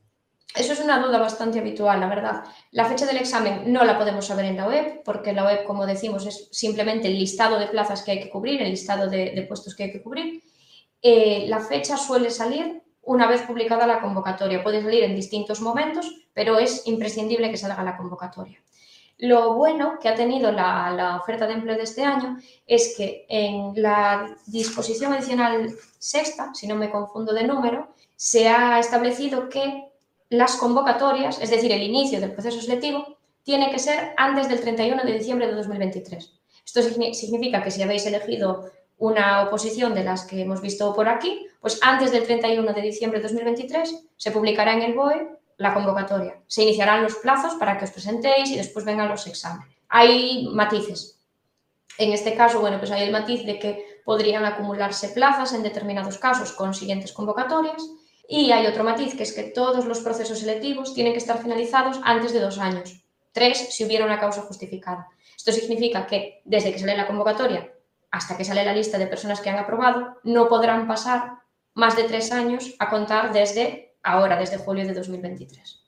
Eso 0.56 0.72
es 0.72 0.80
una 0.80 1.06
duda 1.06 1.20
bastante 1.20 1.60
habitual, 1.60 2.00
la 2.00 2.08
verdad. 2.08 2.44
La 2.72 2.86
fecha 2.86 3.06
del 3.06 3.18
examen 3.18 3.74
no 3.74 3.84
la 3.84 3.98
podemos 3.98 4.26
saber 4.26 4.46
en 4.46 4.56
la 4.56 4.66
web, 4.66 5.02
porque 5.04 5.34
la 5.34 5.44
web, 5.44 5.66
como 5.66 5.86
decimos, 5.86 6.26
es 6.26 6.48
simplemente 6.54 7.10
el 7.10 7.20
listado 7.20 7.60
de 7.60 7.68
plazas 7.68 8.04
que 8.04 8.12
hay 8.12 8.22
que 8.22 8.30
cubrir, 8.30 8.62
el 8.62 8.70
listado 8.70 9.10
de, 9.10 9.46
puestos 9.50 9.76
que 9.76 9.84
hay 9.84 9.92
que 9.92 10.02
cubrir. 10.02 10.42
Eh, 11.02 11.44
la 11.50 11.60
fecha 11.60 11.98
suele 11.98 12.30
salir 12.30 12.84
una 13.02 13.28
vez 13.28 13.42
publicada 13.42 13.86
la 13.86 14.00
convocatoria. 14.00 14.64
Puede 14.64 14.82
salir 14.82 15.04
en 15.04 15.14
distintos 15.14 15.60
momentos, 15.60 16.10
pero 16.34 16.58
es 16.58 16.88
imprescindible 16.88 17.52
que 17.52 17.58
salga 17.58 17.84
la 17.84 17.98
convocatoria. 17.98 18.64
Lo 19.24 19.54
bueno 19.54 20.00
que 20.02 20.10
ha 20.10 20.16
tenido 20.16 20.52
la, 20.52 21.18
oferta 21.22 21.48
de 21.48 21.54
empleo 21.54 21.78
de 21.78 21.84
este 21.84 22.04
año 22.04 22.38
es 22.68 22.94
que 22.98 23.26
en 23.30 23.72
la 23.82 24.36
disposición 24.48 25.14
adicional 25.14 25.74
sexta, 25.98 26.54
si 26.54 26.68
no 26.68 26.76
me 26.76 26.90
confundo 26.90 27.34
de 27.34 27.46
número, 27.46 27.88
se 28.18 28.50
ha 28.50 28.80
establecido 28.80 29.48
que 29.48 29.86
las 30.28 30.58
convocatorias, 30.58 31.42
es 31.42 31.52
decir, 31.52 31.72
el 31.72 31.84
inicio 31.84 32.20
del 32.20 32.34
proceso 32.34 32.60
selectivo, 32.60 33.18
tiene 33.44 33.72
que 33.72 33.80
ser 33.80 34.14
antes 34.18 34.50
del 34.50 34.60
31 34.60 35.06
de 35.06 35.14
diciembre 35.14 35.48
de 35.48 35.54
2023. 35.54 36.34
Esto 36.66 36.82
significa 36.82 37.64
que 37.64 37.72
si 37.72 37.82
habéis 37.82 38.06
elegido 38.06 38.72
una 38.98 39.44
oposición 39.44 39.94
de 39.94 40.04
las 40.04 40.26
que 40.26 40.42
hemos 40.42 40.60
visto 40.60 40.94
por 40.94 41.08
aquí, 41.08 41.48
pues 41.62 41.80
antes 41.82 42.12
del 42.12 42.26
31 42.26 42.74
de 42.74 42.82
diciembre 42.82 43.22
de 43.22 43.30
2023 43.30 44.04
se 44.18 44.32
publicará 44.32 44.74
en 44.74 44.82
el 44.82 44.94
BOE 44.96 45.30
la 45.58 45.74
convocatoria. 45.74 46.42
Se 46.48 46.64
iniciarán 46.64 47.04
los 47.04 47.16
plazos 47.16 47.56
para 47.56 47.78
que 47.78 47.86
os 47.86 47.92
presentéis 47.92 48.50
y 48.52 48.58
después 48.58 48.86
vengan 48.86 49.10
los 49.10 49.28
exámenes. 49.28 49.76
Hay 49.90 50.50
matices. 50.52 51.20
En 51.98 52.12
este 52.12 52.36
caso, 52.36 52.60
bueno, 52.60 52.80
pues 52.80 52.92
hay 52.92 53.04
el 53.04 53.12
matiz 53.12 53.46
de 53.46 53.60
que 53.60 54.02
podrían 54.04 54.46
acumularse 54.46 55.10
plazas 55.10 55.54
en 55.54 55.64
determinados 55.64 56.18
casos 56.18 56.52
con 56.52 56.74
siguientes 56.74 57.14
convocatorias 57.14 57.84
y 58.28 58.52
hay 58.52 58.66
otro 58.66 58.84
matiz 58.84 59.16
que 59.16 59.24
es 59.24 59.34
que 59.34 59.44
todos 59.44 59.86
los 59.86 60.00
procesos 60.00 60.40
selectivos 60.40 60.94
tienen 60.94 61.14
que 61.14 61.20
estar 61.20 61.42
finalizados 61.42 62.00
antes 62.04 62.34
de 62.34 62.40
dos 62.40 62.58
años. 62.58 63.04
Tres 63.32 63.74
si 63.76 63.86
hubiera 63.86 64.06
una 64.06 64.20
causa 64.20 64.42
justificada. 64.42 65.08
Esto 65.36 65.52
significa 65.52 66.08
que 66.08 66.42
desde 66.46 66.72
que 66.72 66.80
sale 66.80 66.98
la 66.98 67.08
convocatoria 67.08 67.72
hasta 68.12 68.38
que 68.38 68.46
sale 68.46 68.64
la 68.64 68.74
lista 68.74 68.98
de 68.98 69.08
personas 69.08 69.42
que 69.42 69.50
han 69.50 69.58
aprobado, 69.58 70.20
no 70.24 70.48
podrán 70.48 70.88
pasar 70.88 71.40
más 71.74 71.96
de 71.96 72.04
tres 72.04 72.32
años 72.32 72.76
a 72.80 72.90
contar 72.90 73.34
desde 73.34 73.93
ahora, 74.04 74.38
desde 74.38 74.58
julio 74.58 74.86
de 74.86 74.94
2023. 74.94 75.80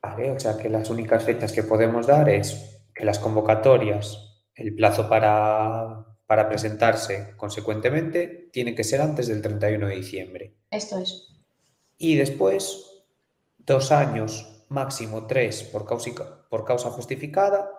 Vale, 0.00 0.30
o 0.30 0.38
sea 0.38 0.56
que 0.56 0.68
las 0.68 0.90
únicas 0.90 1.24
fechas 1.24 1.52
que 1.52 1.62
podemos 1.62 2.06
dar 2.06 2.28
es 2.28 2.80
que 2.94 3.04
las 3.04 3.18
convocatorias, 3.18 4.40
el 4.54 4.74
plazo 4.74 5.08
para, 5.08 6.06
para 6.26 6.48
presentarse 6.48 7.34
consecuentemente, 7.36 8.48
tiene 8.52 8.74
que 8.74 8.84
ser 8.84 9.00
antes 9.00 9.28
del 9.28 9.42
31 9.42 9.88
de 9.88 9.94
diciembre. 9.94 10.54
Esto 10.70 10.98
es. 10.98 11.28
Y 11.98 12.16
después, 12.16 13.04
dos 13.58 13.90
años, 13.90 14.64
máximo 14.68 15.26
tres 15.26 15.62
por 15.64 15.84
causa, 15.84 16.10
por 16.48 16.64
causa 16.64 16.90
justificada, 16.90 17.70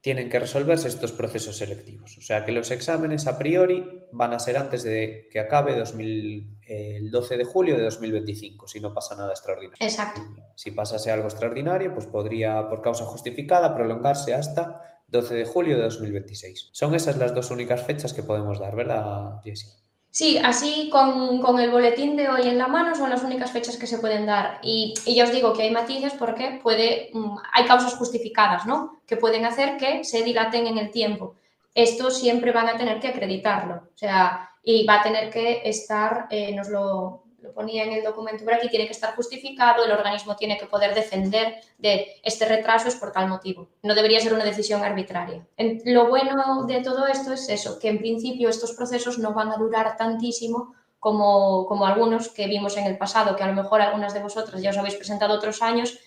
tienen 0.00 0.30
que 0.30 0.38
resolverse 0.38 0.88
estos 0.88 1.12
procesos 1.12 1.58
selectivos. 1.58 2.16
O 2.16 2.22
sea 2.22 2.44
que 2.44 2.52
los 2.52 2.70
exámenes 2.70 3.26
a 3.26 3.38
priori 3.38 4.06
van 4.12 4.32
a 4.32 4.38
ser 4.38 4.56
antes 4.56 4.82
de 4.82 5.28
que 5.30 5.40
acabe 5.40 5.76
2000, 5.76 6.58
el 6.66 7.10
12 7.10 7.36
de 7.36 7.44
julio 7.44 7.76
de 7.76 7.82
2025, 7.82 8.66
si 8.66 8.80
no 8.80 8.94
pasa 8.94 9.14
nada 9.14 9.32
extraordinario. 9.32 9.84
Exacto. 9.86 10.22
Si 10.56 10.70
pasase 10.70 11.10
algo 11.10 11.26
extraordinario, 11.28 11.92
pues 11.92 12.06
podría, 12.06 12.68
por 12.68 12.80
causa 12.80 13.04
justificada, 13.04 13.74
prolongarse 13.74 14.32
hasta 14.32 15.02
12 15.08 15.34
de 15.34 15.44
julio 15.44 15.76
de 15.76 15.82
2026. 15.82 16.70
Son 16.72 16.94
esas 16.94 17.18
las 17.18 17.34
dos 17.34 17.50
únicas 17.50 17.82
fechas 17.82 18.14
que 18.14 18.22
podemos 18.22 18.58
dar, 18.58 18.74
¿verdad, 18.74 19.40
Jessie? 19.44 19.70
Sí, 20.12 20.38
así 20.38 20.90
con, 20.90 21.60
el 21.60 21.70
boletín 21.70 22.16
de 22.16 22.28
hoy 22.28 22.48
en 22.48 22.58
la 22.58 22.66
mano 22.66 22.96
son 22.96 23.10
las 23.10 23.22
únicas 23.22 23.52
fechas 23.52 23.76
que 23.76 23.86
se 23.86 23.98
pueden 23.98 24.26
dar. 24.26 24.58
Y, 24.62 24.94
ya 25.06 25.24
os 25.24 25.32
digo 25.32 25.52
que 25.52 25.62
hay 25.62 25.70
matices 25.70 26.14
porque 26.14 26.58
puede, 26.62 27.10
mm, 27.12 27.36
hay 27.52 27.64
causas 27.64 27.94
justificadas, 27.94 28.66
¿no? 28.66 29.00
Que 29.06 29.16
pueden 29.16 29.44
hacer 29.44 29.76
que 29.76 30.02
se 30.04 30.22
dilaten 30.22 30.66
en 30.66 30.78
el 30.78 30.90
tiempo. 30.90 31.36
Esto 31.74 32.10
siempre 32.10 32.50
van 32.52 32.68
a 32.68 32.76
tener 32.76 32.98
que 33.00 33.08
acreditarlo. 33.08 33.74
O 33.94 33.98
sea, 33.98 34.50
y 34.64 34.84
va 34.84 35.00
a 35.00 35.02
tener 35.02 35.30
que 35.30 35.62
estar, 35.64 36.26
eh, 36.30 36.54
nos 36.54 36.68
lo, 36.68 37.24
ponía 37.50 37.84
en 37.84 37.92
el 37.92 38.04
documento 38.04 38.44
por 38.44 38.54
aquí, 38.54 38.68
tiene 38.68 38.86
que 38.86 38.92
estar 38.92 39.14
justificado, 39.14 39.84
el 39.84 39.92
organismo 39.92 40.36
tiene 40.36 40.58
que 40.58 40.66
poder 40.66 40.94
defender 40.94 41.60
de 41.78 42.20
este 42.22 42.46
retraso 42.46 42.88
es 42.88 42.96
por 42.96 43.12
tal 43.12 43.28
motivo. 43.28 43.68
No 43.82 43.94
debería 43.94 44.20
ser 44.20 44.34
una 44.34 44.44
decisión 44.44 44.82
arbitraria. 44.82 45.46
lo 45.84 46.08
bueno 46.08 46.64
de 46.66 46.82
todo 46.82 47.06
esto 47.06 47.32
es 47.32 47.48
eso, 47.48 47.78
que 47.78 47.88
en 47.88 47.98
principio 47.98 48.48
estos 48.48 48.72
procesos 48.72 49.18
no 49.18 49.32
van 49.32 49.50
a 49.50 49.56
durar 49.56 49.96
tantísimo 49.96 50.74
como, 50.98 51.66
como 51.66 51.86
algunos 51.86 52.28
que 52.28 52.46
vimos 52.46 52.76
en 52.76 52.86
el 52.86 52.98
pasado, 52.98 53.34
que 53.34 53.42
a 53.42 53.48
lo 53.48 53.54
mejor 53.54 53.80
algunas 53.80 54.14
de 54.14 54.20
vosotras 54.20 54.62
ya 54.62 54.70
os 54.70 54.78
habéis 54.78 54.96
presentado 54.96 55.34
otros 55.34 55.62
años 55.62 55.98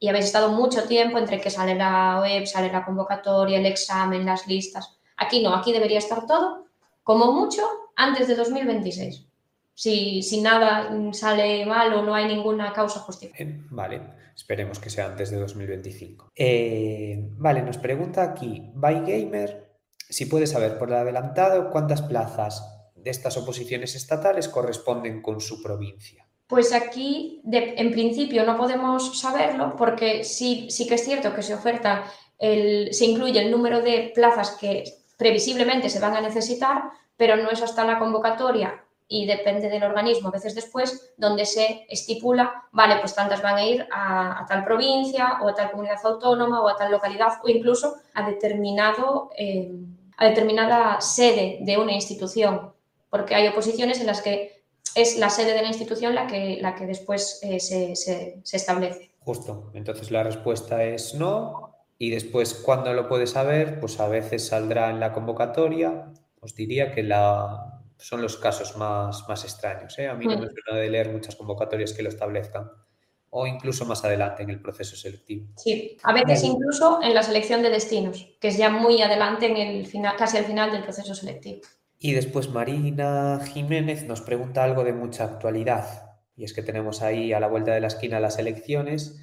y 0.00 0.08
habéis 0.08 0.26
estado 0.26 0.50
mucho 0.50 0.84
tiempo 0.84 1.18
entre 1.18 1.40
que 1.40 1.50
sale 1.50 1.74
la 1.74 2.20
web, 2.20 2.46
sale 2.46 2.72
la 2.72 2.84
convocatoria, 2.84 3.58
el 3.58 3.66
examen, 3.66 4.24
las 4.24 4.46
listas. 4.46 4.98
Aquí 5.16 5.42
no, 5.42 5.54
aquí 5.54 5.72
debería 5.72 5.98
estar 5.98 6.26
todo, 6.26 6.66
como 7.02 7.32
mucho, 7.32 7.62
antes 7.96 8.28
de 8.28 8.36
2026 8.36 9.27
si, 9.78 10.40
nada 10.40 10.90
sale 11.12 11.64
mal 11.64 11.94
o 11.94 12.02
no 12.02 12.12
hay 12.12 12.26
ninguna 12.26 12.72
causa 12.72 12.98
justificada. 12.98 13.48
Vale, 13.70 14.02
esperemos 14.34 14.80
que 14.80 14.90
sea 14.90 15.06
antes 15.06 15.30
de 15.30 15.36
2025. 15.38 16.32
Eh, 16.34 17.16
vale, 17.36 17.62
nos 17.62 17.78
pregunta 17.78 18.24
aquí, 18.24 18.72
Gamer, 18.74 19.70
si 19.96 20.26
puede 20.26 20.48
saber 20.48 20.78
por 20.78 20.92
adelantado 20.92 21.70
cuántas 21.70 22.02
plazas 22.02 22.90
de 22.96 23.10
estas 23.10 23.36
oposiciones 23.36 23.94
estatales 23.94 24.48
corresponden 24.48 25.22
con 25.22 25.40
su 25.40 25.62
provincia. 25.62 26.26
Pues 26.48 26.72
aquí, 26.72 27.40
en 27.44 27.92
principio, 27.92 28.44
no 28.44 28.56
podemos 28.56 29.20
saberlo 29.20 29.76
porque 29.76 30.24
sí, 30.24 30.66
sí 30.70 30.88
que 30.88 30.96
es 30.96 31.04
cierto 31.04 31.32
que 31.32 31.42
se 31.42 31.54
oferta, 31.54 32.10
el, 32.36 32.92
se 32.92 33.04
incluye 33.04 33.40
el 33.40 33.52
número 33.52 33.80
de 33.80 34.10
plazas 34.12 34.56
que 34.60 34.82
previsiblemente 35.16 35.88
se 35.88 36.00
van 36.00 36.16
a 36.16 36.20
necesitar, 36.20 36.90
pero 37.16 37.36
no 37.36 37.50
es 37.50 37.62
hasta 37.62 37.84
la 37.84 38.00
convocatoria 38.00 38.82
y 39.08 39.24
depende 39.24 39.70
del 39.70 39.84
organismo, 39.84 40.28
a 40.28 40.32
veces 40.32 40.54
después, 40.54 41.12
donde 41.16 41.46
se 41.46 41.86
estipula, 41.88 42.64
vale, 42.72 42.96
pues 43.00 43.14
tantas 43.14 43.40
van 43.40 43.56
a 43.56 43.64
ir 43.64 43.88
a, 43.90 44.44
tal 44.46 44.64
provincia 44.64 45.38
o 45.42 45.48
a 45.48 45.54
tal 45.54 45.70
comunidad 45.70 45.98
autónoma 46.04 46.60
o 46.60 46.68
a 46.68 46.76
tal 46.76 46.92
localidad 46.92 47.38
o 47.42 47.48
incluso 47.48 47.96
a, 48.12 48.28
determinado, 48.28 49.30
eh, 49.36 49.72
a 50.18 50.28
determinada 50.28 51.00
sede 51.00 51.58
de 51.62 51.78
una 51.78 51.92
institución, 51.92 52.72
porque 53.08 53.34
hay 53.34 53.48
oposiciones 53.48 53.98
en 54.00 54.06
las 54.06 54.20
que 54.20 54.62
es 54.94 55.18
la 55.18 55.30
sede 55.30 55.54
de 55.54 55.62
la 55.62 55.68
institución 55.68 56.14
la 56.14 56.26
que, 56.26 56.58
la 56.60 56.74
que 56.74 56.84
después 56.84 57.40
eh, 57.42 57.60
se, 57.60 57.96
se, 57.96 58.42
establece. 58.52 59.12
Justo, 59.20 59.70
entonces 59.72 60.10
la 60.10 60.22
respuesta 60.22 60.84
es 60.84 61.14
no, 61.14 61.74
y 61.98 62.10
después, 62.10 62.54
¿cuándo 62.54 62.92
lo 62.92 63.08
puedes 63.08 63.30
saber? 63.30 63.80
Pues 63.80 63.98
a 64.00 64.08
veces 64.08 64.46
saldrá 64.46 64.90
en 64.90 65.00
la 65.00 65.12
convocatoria. 65.12 66.12
Os 66.40 66.54
diría 66.54 66.92
que 66.92 67.02
la, 67.02 67.67
son 67.98 68.22
los 68.22 68.36
casos 68.36 68.76
más, 68.76 69.28
más 69.28 69.44
extraños. 69.44 69.98
¿eh? 69.98 70.08
A 70.08 70.14
mí 70.14 70.24
no 70.24 70.38
me 70.38 70.46
mm. 70.46 70.50
suena 70.50 70.80
de 70.80 70.90
leer 70.90 71.10
muchas 71.10 71.36
convocatorias 71.36 71.92
que 71.92 72.02
lo 72.02 72.08
establezcan. 72.08 72.70
O 73.30 73.46
incluso 73.46 73.84
más 73.84 74.02
adelante 74.04 74.42
en 74.42 74.48
el 74.48 74.62
proceso 74.62 74.96
selectivo. 74.96 75.48
Sí, 75.56 75.98
a 76.02 76.14
veces 76.14 76.44
incluso 76.44 77.02
en 77.02 77.12
la 77.12 77.22
selección 77.22 77.60
de 77.62 77.68
destinos, 77.68 78.26
que 78.40 78.48
es 78.48 78.56
ya 78.56 78.70
muy 78.70 79.02
adelante, 79.02 79.44
en 79.46 79.56
el 79.56 79.86
final, 79.86 80.16
casi 80.16 80.38
al 80.38 80.46
final 80.46 80.72
del 80.72 80.82
proceso 80.82 81.14
selectivo. 81.14 81.60
Y 81.98 82.12
después 82.12 82.48
Marina 82.48 83.38
Jiménez 83.52 84.04
nos 84.04 84.22
pregunta 84.22 84.64
algo 84.64 84.82
de 84.82 84.94
mucha 84.94 85.24
actualidad. 85.24 86.14
Y 86.36 86.44
es 86.44 86.54
que 86.54 86.62
tenemos 86.62 87.02
ahí 87.02 87.34
a 87.34 87.40
la 87.40 87.48
vuelta 87.48 87.74
de 87.74 87.80
la 87.80 87.88
esquina 87.88 88.18
las 88.18 88.38
elecciones 88.38 89.20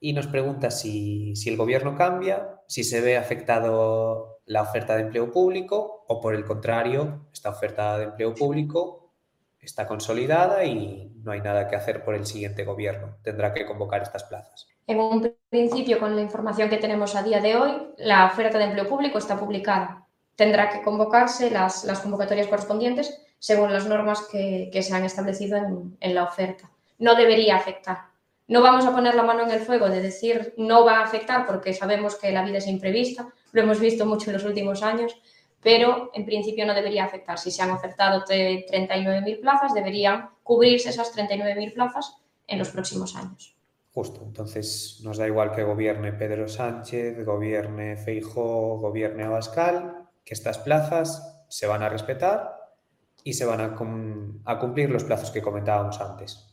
y 0.00 0.14
nos 0.14 0.26
pregunta 0.26 0.70
si, 0.70 1.36
si 1.36 1.50
el 1.50 1.56
gobierno 1.56 1.96
cambia, 1.96 2.60
si 2.66 2.82
se 2.82 3.00
ve 3.00 3.16
afectado 3.16 4.37
la 4.48 4.62
oferta 4.62 4.96
de 4.96 5.02
empleo 5.02 5.30
público 5.30 6.04
o 6.08 6.20
por 6.20 6.34
el 6.34 6.44
contrario, 6.44 7.28
esta 7.32 7.50
oferta 7.50 7.98
de 7.98 8.04
empleo 8.04 8.34
público 8.34 9.12
está 9.60 9.86
consolidada 9.86 10.64
y 10.64 11.12
no 11.22 11.32
hay 11.32 11.40
nada 11.40 11.68
que 11.68 11.76
hacer 11.76 12.02
por 12.02 12.14
el 12.14 12.24
siguiente 12.24 12.64
gobierno. 12.64 13.18
Tendrá 13.22 13.52
que 13.52 13.66
convocar 13.66 14.02
estas 14.02 14.24
plazas. 14.24 14.66
En 14.86 15.00
un 15.00 15.34
principio, 15.50 15.98
con 15.98 16.16
la 16.16 16.22
información 16.22 16.70
que 16.70 16.78
tenemos 16.78 17.14
a 17.14 17.22
día 17.22 17.40
de 17.40 17.56
hoy, 17.56 17.92
la 17.98 18.26
oferta 18.26 18.56
de 18.56 18.64
empleo 18.64 18.88
público 18.88 19.18
está 19.18 19.38
publicada. 19.38 20.06
Tendrá 20.34 20.70
que 20.70 20.80
convocarse 20.80 21.50
las, 21.50 21.84
las 21.84 22.00
convocatorias 22.00 22.46
correspondientes 22.46 23.20
según 23.38 23.72
las 23.72 23.86
normas 23.86 24.26
que, 24.32 24.70
que 24.72 24.82
se 24.82 24.94
han 24.94 25.04
establecido 25.04 25.58
en, 25.58 25.96
en 26.00 26.14
la 26.14 26.24
oferta. 26.24 26.70
No 26.98 27.14
debería 27.14 27.56
afectar. 27.56 28.07
No 28.48 28.62
vamos 28.62 28.86
a 28.86 28.92
poner 28.92 29.14
la 29.14 29.24
mano 29.24 29.42
en 29.42 29.50
el 29.50 29.60
fuego 29.60 29.90
de 29.90 30.00
decir 30.00 30.54
no 30.56 30.82
va 30.82 31.00
a 31.00 31.04
afectar 31.04 31.46
porque 31.46 31.74
sabemos 31.74 32.16
que 32.16 32.32
la 32.32 32.42
vida 32.42 32.56
es 32.56 32.66
imprevista, 32.66 33.28
lo 33.52 33.60
hemos 33.60 33.78
visto 33.78 34.06
mucho 34.06 34.30
en 34.30 34.34
los 34.34 34.44
últimos 34.44 34.82
años, 34.82 35.14
pero 35.62 36.10
en 36.14 36.24
principio 36.24 36.64
no 36.64 36.72
debería 36.72 37.04
afectar. 37.04 37.38
Si 37.38 37.50
se 37.50 37.62
han 37.62 37.72
ofertado 37.72 38.24
39.000 38.24 39.40
plazas, 39.42 39.74
deberían 39.74 40.30
cubrirse 40.42 40.88
esas 40.88 41.14
39.000 41.14 41.74
plazas 41.74 42.16
en 42.46 42.58
los 42.58 42.70
próximos 42.70 43.14
años. 43.16 43.54
Justo, 43.92 44.22
entonces 44.24 45.00
nos 45.04 45.18
da 45.18 45.26
igual 45.26 45.52
que 45.52 45.64
gobierne 45.64 46.14
Pedro 46.14 46.48
Sánchez, 46.48 47.22
gobierne 47.26 47.98
Feijó, 47.98 48.78
gobierne 48.78 49.24
Abascal, 49.24 50.08
que 50.24 50.32
estas 50.32 50.56
plazas 50.56 51.44
se 51.50 51.66
van 51.66 51.82
a 51.82 51.90
respetar 51.90 52.56
y 53.22 53.34
se 53.34 53.44
van 53.44 53.60
a, 53.60 53.76
a 54.50 54.58
cumplir 54.58 54.88
los 54.88 55.04
plazos 55.04 55.30
que 55.30 55.42
comentábamos 55.42 56.00
antes 56.00 56.47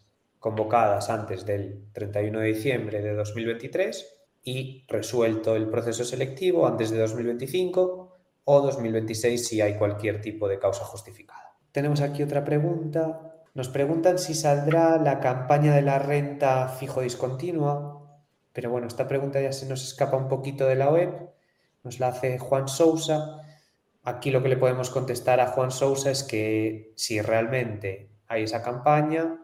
convocadas 0.45 1.10
antes 1.10 1.43
del 1.43 1.88
31 1.91 2.39
de 2.41 2.45
diciembre 2.45 3.01
de 3.01 3.15
2023 3.15 4.15
y 4.43 4.86
resuelto 4.88 5.55
el 5.55 5.67
proceso 5.69 6.03
selectivo 6.03 6.67
antes 6.67 6.91
de 6.91 6.99
2025 6.99 8.15
o 8.43 8.62
2026 8.62 9.47
si 9.47 9.62
hay 9.62 9.75
cualquier 9.75 10.21
tipo 10.21 10.47
de 10.47 10.60
causa 10.60 10.86
justificada. 10.86 11.58
Tenemos 11.71 11.99
aquí 12.01 12.21
otra 12.21 12.43
pregunta. 12.45 13.41
Nos 13.55 13.69
preguntan 13.69 14.19
si 14.19 14.36
saldrá 14.36 15.01
la 15.01 15.19
campaña 15.19 15.73
de 15.73 15.81
la 15.81 15.97
renta 15.97 16.67
fijo 16.67 17.01
discontinua, 17.01 18.08
pero 18.53 18.69
bueno, 18.69 18.86
esta 18.86 19.08
pregunta 19.08 19.41
ya 19.41 19.51
se 19.51 19.65
nos 19.65 19.84
escapa 19.84 20.15
un 20.15 20.27
poquito 20.27 20.67
de 20.67 20.75
la 20.75 20.91
web. 20.91 21.27
Nos 21.81 21.99
la 21.99 22.10
hace 22.10 22.38
Juan 22.38 22.67
Sousa. 22.67 23.41
Aquí 24.03 24.29
lo 24.29 24.43
que 24.43 24.49
le 24.49 24.58
podemos 24.58 24.91
contestar 24.91 25.39
a 25.39 25.47
Juan 25.47 25.71
Sousa 25.71 26.12
es 26.12 26.21
que 26.21 26.93
si 26.95 27.19
realmente 27.19 28.12
hay 28.27 28.43
esa 28.43 28.62
campaña, 28.62 29.39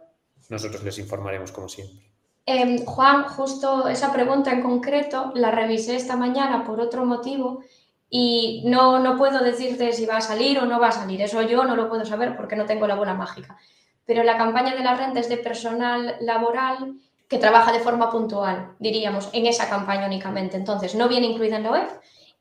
nosotros 0.50 0.84
les 0.84 0.98
informaremos 1.00 1.52
como 1.52 1.70
siempre. 1.70 2.12
Em, 2.46 2.84
Juan, 2.86 3.24
justo 3.24 3.88
esa 3.88 4.12
pregunta 4.12 4.52
en 4.52 4.62
concreto 4.62 5.32
la 5.36 5.52
revisé 5.52 5.96
esta 5.96 6.16
mañana 6.16 6.64
por 6.64 6.80
otro 6.80 7.06
motivo 7.06 7.64
y 8.10 8.64
no, 8.66 9.00
no 9.00 9.18
puedo 9.18 9.44
decirte 9.44 9.94
si 9.94 10.06
va 10.06 10.18
a 10.18 10.22
salir 10.22 10.60
o 10.60 10.66
no 10.66 10.80
va 10.80 10.90
a 10.90 10.92
salir. 10.92 11.22
Eso 11.22 11.42
yo 11.44 11.64
no 11.64 11.76
lo 11.76 11.88
puedo 11.88 12.04
saber 12.04 12.36
porque 12.36 12.56
no 12.56 12.66
tengo 12.66 12.88
la 12.88 12.96
bola 12.96 13.14
mágica. 13.14 13.58
Pero 14.06 14.24
la 14.24 14.38
campaña 14.38 14.76
de 14.76 14.84
la 14.84 14.96
renta 14.96 15.20
es 15.20 15.30
de 15.30 15.38
personal 15.38 16.18
laboral 16.20 16.96
que 17.30 17.38
trabaja 17.38 17.72
de 17.72 17.80
forma 17.80 18.12
puntual, 18.12 18.76
diríamos, 18.80 19.30
en 19.32 19.46
esa 19.46 19.70
campaña 19.70 20.08
únicamente. 20.08 20.58
Entonces, 20.58 20.96
no 20.96 21.08
viene 21.08 21.28
incluida 21.28 21.56
en 21.56 21.64
la 21.64 21.72
web 21.72 21.88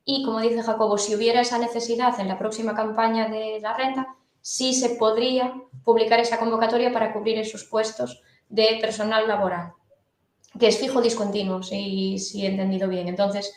y, 0.03 0.23
como 0.23 0.41
dice 0.41 0.63
Jacobo, 0.63 0.97
si 0.97 1.15
hubiera 1.15 1.39
esa 1.39 1.57
necesidad 1.59 2.19
en 2.19 2.27
la 2.27 2.37
próxima 2.37 2.75
campaña 2.75 3.29
de 3.29 3.59
la 3.61 3.73
renta, 3.73 4.15
sí 4.41 4.73
se 4.73 4.91
podría 4.91 5.53
publicar 5.83 6.19
esa 6.19 6.39
convocatoria 6.39 6.91
para 6.91 7.13
cubrir 7.13 7.37
esos 7.37 7.63
puestos 7.63 8.21
de 8.49 8.77
personal 8.81 9.27
laboral, 9.27 9.73
que 10.59 10.67
es 10.67 10.77
fijo 10.77 11.01
discontinuo, 11.01 11.63
si, 11.63 12.17
si 12.19 12.45
he 12.45 12.49
entendido 12.49 12.89
bien. 12.89 13.07
Entonces, 13.07 13.53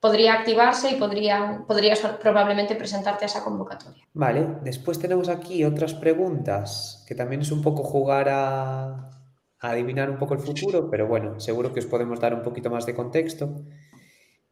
podría 0.00 0.34
activarse 0.34 0.90
y 0.90 0.96
podría, 0.96 1.64
podrías 1.66 2.00
probablemente 2.20 2.76
presentarte 2.76 3.24
a 3.24 3.28
esa 3.28 3.42
convocatoria. 3.42 4.04
Vale, 4.12 4.46
después 4.62 4.98
tenemos 4.98 5.28
aquí 5.28 5.64
otras 5.64 5.94
preguntas, 5.94 7.04
que 7.08 7.14
también 7.14 7.40
es 7.40 7.50
un 7.50 7.62
poco 7.62 7.82
jugar 7.82 8.28
a, 8.28 9.10
a 9.58 9.70
adivinar 9.70 10.10
un 10.10 10.18
poco 10.18 10.34
el 10.34 10.40
futuro, 10.40 10.90
pero 10.90 11.06
bueno, 11.06 11.40
seguro 11.40 11.72
que 11.72 11.80
os 11.80 11.86
podemos 11.86 12.20
dar 12.20 12.34
un 12.34 12.42
poquito 12.42 12.70
más 12.70 12.84
de 12.84 12.94
contexto. 12.94 13.62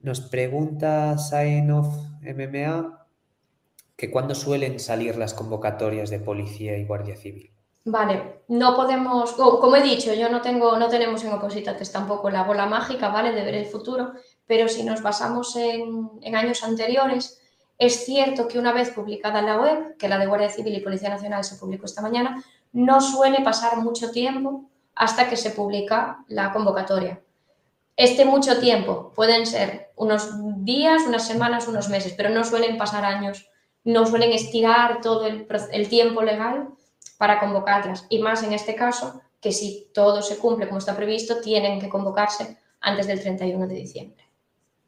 Nos 0.00 0.20
pregunta 0.20 1.18
Saenov 1.18 1.87
MMA 2.22 3.03
que 3.96 4.11
cuándo 4.11 4.35
suelen 4.35 4.80
salir 4.80 5.16
las 5.16 5.35
convocatorias 5.35 6.11
de 6.11 6.20
policía 6.20 6.76
y 6.76 6.85
guardia 6.85 7.16
civil. 7.16 7.52
Vale, 7.87 8.40
no 8.48 8.74
podemos, 8.74 9.33
como 9.33 9.76
he 9.76 9.83
dicho, 9.83 10.14
yo 10.14 10.30
no 10.30 10.40
tengo, 10.40 10.78
no 10.78 10.88
tenemos 10.88 11.22
en 11.22 11.33
Opositantes 11.33 11.92
tampoco 11.92 12.30
la 12.30 12.44
bola 12.44 12.64
mágica, 12.64 13.09
¿vale? 13.09 13.33
De 13.33 13.44
ver 13.44 13.54
el 13.54 13.66
futuro, 13.66 14.12
pero 14.46 14.68
si 14.68 14.85
nos 14.85 15.02
basamos 15.02 15.54
en, 15.57 16.11
en 16.22 16.35
años 16.35 16.64
anteriores, 16.64 17.42
es 17.76 18.07
cierto 18.07 18.48
que 18.48 18.59
una 18.59 18.72
vez 18.72 18.90
publicada 18.90 19.40
en 19.40 19.46
la 19.46 19.61
web, 19.61 19.96
que 19.98 20.09
la 20.09 20.18
de 20.18 20.26
Guardia 20.26 20.48
Civil 20.48 20.74
y 20.74 20.80
Policía 20.80 21.11
Nacional 21.11 21.44
se 21.44 21.57
publicó 21.57 21.85
esta 21.85 22.00
mañana, 22.00 22.42
no 22.72 23.00
suele 23.00 23.42
pasar 23.42 23.76
mucho 23.78 24.11
tiempo 24.11 24.70
hasta 24.94 25.28
que 25.28 25.37
se 25.37 25.50
publica 25.50 26.24
la 26.28 26.52
convocatoria. 26.52 27.20
Este 27.96 28.24
mucho 28.24 28.59
tiempo 28.61 29.12
pueden 29.14 29.46
ser 29.46 29.92
unos 29.96 30.30
días, 30.64 31.02
unas 31.07 31.26
semanas, 31.26 31.68
unos 31.68 31.88
meses, 31.88 32.14
pero 32.16 32.30
no 32.30 32.44
suelen 32.44 32.78
pasar 32.78 33.04
años 33.04 33.50
no 33.84 34.06
suelen 34.06 34.32
estirar 34.32 35.00
todo 35.00 35.26
el, 35.26 35.88
tiempo 35.88 36.22
legal 36.22 36.68
para 37.18 37.38
convocarlas. 37.38 38.06
Y 38.08 38.18
más 38.18 38.42
en 38.42 38.52
este 38.52 38.74
caso, 38.74 39.20
que 39.40 39.52
si 39.52 39.90
todo 39.92 40.22
se 40.22 40.38
cumple 40.38 40.66
como 40.66 40.78
está 40.78 40.96
previsto, 40.96 41.40
tienen 41.40 41.80
que 41.80 41.88
convocarse 41.88 42.56
antes 42.80 43.06
del 43.06 43.20
31 43.20 43.66
de 43.68 43.74
diciembre. 43.74 44.24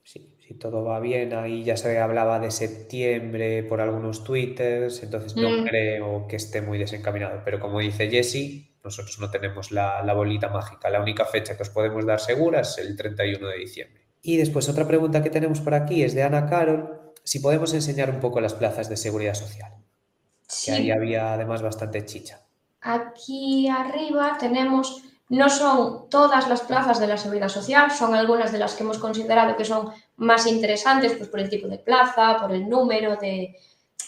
Sí, 0.03 0.35
si 0.39 0.55
todo 0.55 0.83
va 0.83 0.99
bien, 0.99 1.35
ahí 1.35 1.63
ya 1.63 1.77
se 1.77 1.99
hablaba 1.99 2.41
de 2.41 2.51
septiembre 2.51 3.63
por 3.65 3.81
algunos 3.81 4.25
twitters, 4.25 5.03
entonces 5.03 5.37
no 5.37 5.51
mm. 5.51 5.65
creo 5.67 6.27
que 6.27 6.37
esté 6.37 6.63
muy 6.63 6.79
desencaminado. 6.79 7.43
Pero 7.45 7.61
como 7.61 7.81
dice 7.81 8.09
Jesse, 8.09 8.71
nosotros 8.83 9.19
no 9.19 9.31
tenemos 9.31 9.73
la, 9.73 10.03
la 10.03 10.15
bolita 10.15 10.49
mágica. 10.49 10.89
La 10.89 11.03
única 11.03 11.27
fecha 11.27 11.57
que 11.57 11.65
os 11.65 11.71
podemos 11.71 12.07
dar 12.07 12.21
segura 12.21 12.61
es 12.61 12.79
el 12.79 12.97
31 12.97 13.47
de 13.47 13.59
diciembre. 13.59 14.03
Y 14.23 14.39
después 14.39 14.69
otra 14.71 14.87
pregunta 14.87 15.23
que 15.23 15.31
tenemos 15.31 15.61
por 15.61 15.75
aquí 15.75 16.03
es 16.03 16.15
de 16.15 16.23
Ana 16.23 16.47
Carol 16.47 17.06
si 17.27 17.41
podemos 17.41 17.75
enseñar 17.75 18.09
un 18.09 18.21
poco 18.21 18.41
las 18.41 18.55
plazas 18.55 18.89
de 18.89 18.97
seguridad 18.97 19.35
social. 19.35 19.75
Sí. 20.47 20.71
Que 20.71 20.77
ahí 20.77 20.91
había 20.93 21.33
además 21.33 21.61
bastante 21.61 22.07
chicha. 22.07 22.41
Aquí 22.81 23.69
arriba 23.69 24.37
tenemos, 24.39 25.03
no 25.29 25.51
son 25.51 26.09
todas 26.09 26.49
las 26.49 26.61
plazas 26.61 27.01
de 27.01 27.09
la 27.09 27.17
seguridad 27.17 27.49
social, 27.49 27.91
son 27.91 28.15
algunas 28.15 28.53
de 28.53 28.59
las 28.59 28.75
que 28.75 28.85
hemos 28.85 28.99
considerado 28.99 29.57
que 29.57 29.65
son 29.65 29.91
más 30.19 30.47
interesantes 30.47 31.15
pues 31.17 31.29
por 31.29 31.41
el 31.41 31.51
tipo 31.51 31.67
de 31.67 31.79
plaza, 31.79 32.39
por 32.41 32.53
el 32.53 32.69
número 32.69 33.17
de, 33.17 33.57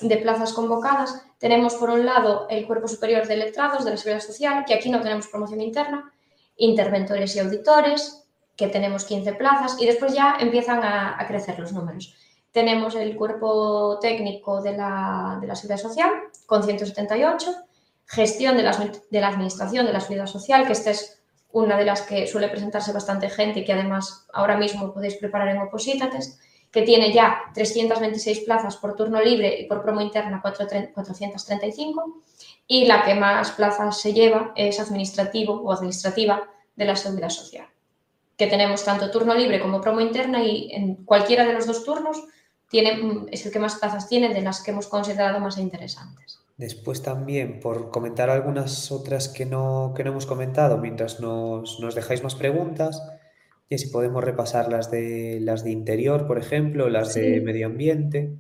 de 0.00 0.16
plazas 0.18 0.52
convocadas. 0.52 1.20
Tenemos 1.38 1.74
por 1.74 1.90
un 1.90 2.06
lado 2.06 2.46
el 2.48 2.68
Cuerpo 2.68 2.86
Superior 2.86 3.26
de 3.26 3.36
Letrados 3.36 3.84
de 3.84 3.90
la 3.90 3.96
Seguridad 3.96 4.24
Social, 4.24 4.64
que 4.64 4.74
aquí 4.74 4.90
no 4.90 5.00
tenemos 5.00 5.26
promoción 5.26 5.60
interna, 5.60 6.12
interventores 6.56 7.34
y 7.34 7.40
auditores, 7.40 8.24
que 8.54 8.68
tenemos 8.68 9.04
15 9.04 9.32
plazas, 9.32 9.76
y 9.80 9.86
después 9.86 10.14
ya 10.14 10.36
empiezan 10.38 10.84
a, 10.84 11.20
a 11.20 11.26
crecer 11.26 11.58
los 11.58 11.72
números. 11.72 12.14
Tenemos 12.58 12.96
el 12.96 13.14
cuerpo 13.14 14.00
técnico 14.00 14.60
de 14.60 14.76
la, 14.76 15.38
de 15.40 15.46
la 15.46 15.54
Seguridad 15.54 15.80
Social 15.80 16.10
con 16.44 16.64
178, 16.64 17.54
gestión 18.04 18.56
de 18.56 18.64
la, 18.64 18.72
de 18.72 19.20
la 19.20 19.28
Administración 19.28 19.86
de 19.86 19.92
la 19.92 20.00
Seguridad 20.00 20.26
Social, 20.26 20.66
que 20.66 20.72
esta 20.72 20.90
es 20.90 21.22
una 21.52 21.76
de 21.76 21.84
las 21.84 22.02
que 22.02 22.26
suele 22.26 22.48
presentarse 22.48 22.92
bastante 22.92 23.30
gente 23.30 23.60
y 23.60 23.64
que 23.64 23.74
además 23.74 24.26
ahora 24.32 24.56
mismo 24.56 24.92
podéis 24.92 25.14
preparar 25.14 25.50
en 25.50 25.58
Opositates, 25.58 26.40
que 26.72 26.82
tiene 26.82 27.12
ya 27.12 27.42
326 27.54 28.40
plazas 28.40 28.76
por 28.76 28.96
turno 28.96 29.20
libre 29.20 29.60
y 29.60 29.66
por 29.66 29.80
promo 29.80 30.00
interna 30.00 30.42
435. 30.42 32.22
y 32.66 32.86
la 32.86 33.04
que 33.04 33.14
más 33.14 33.52
plazas 33.52 34.00
se 34.00 34.12
lleva 34.12 34.52
es 34.56 34.80
administrativo 34.80 35.54
o 35.62 35.72
administrativa 35.72 36.42
de 36.74 36.84
la 36.86 36.96
seguridad 36.96 37.30
social, 37.30 37.68
que 38.36 38.48
tenemos 38.48 38.84
tanto 38.84 39.12
turno 39.12 39.32
libre 39.32 39.60
como 39.60 39.80
promo 39.80 40.00
interna 40.00 40.42
y 40.42 40.72
en 40.72 41.04
cualquiera 41.04 41.46
de 41.46 41.52
los 41.52 41.64
dos 41.64 41.84
turnos 41.84 42.24
tiene, 42.68 42.96
mm, 42.96 43.26
es 43.30 43.44
el 43.46 43.52
que 43.52 43.58
más 43.58 43.76
plazas 43.76 44.08
tiene 44.08 44.32
de 44.32 44.42
las 44.42 44.62
que 44.62 44.70
hemos 44.70 44.86
considerado 44.86 45.40
más 45.40 45.58
interesantes. 45.58 46.40
Después 46.56 47.02
también, 47.02 47.60
por 47.60 47.90
comentar 47.90 48.30
algunas 48.30 48.90
otras 48.90 49.28
que 49.28 49.46
no, 49.46 49.92
que 49.96 50.02
no 50.02 50.10
hemos 50.10 50.26
comentado, 50.26 50.78
mientras 50.78 51.20
nos, 51.20 51.78
nos 51.80 51.94
dejáis 51.94 52.22
más 52.22 52.34
preguntas, 52.34 53.00
y 53.68 53.78
si 53.78 53.88
podemos 53.88 54.24
repasar 54.24 54.68
las 54.68 54.90
de, 54.90 55.38
las 55.40 55.62
de 55.62 55.70
interior, 55.70 56.26
por 56.26 56.38
ejemplo, 56.38 56.88
las 56.88 57.14
de 57.14 57.40
medio 57.40 57.66
ambiente. 57.66 58.30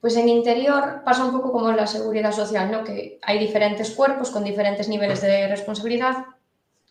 Pues 0.00 0.16
en 0.16 0.28
interior 0.28 1.02
pasa 1.04 1.24
un 1.24 1.32
poco 1.32 1.52
como 1.52 1.70
en 1.70 1.76
la 1.76 1.86
seguridad 1.86 2.32
social, 2.32 2.70
¿no? 2.70 2.84
que 2.84 3.18
hay 3.22 3.38
diferentes 3.38 3.92
cuerpos 3.92 4.30
con 4.30 4.44
diferentes 4.44 4.88
niveles 4.88 5.22
de 5.22 5.48
responsabilidad 5.48 6.26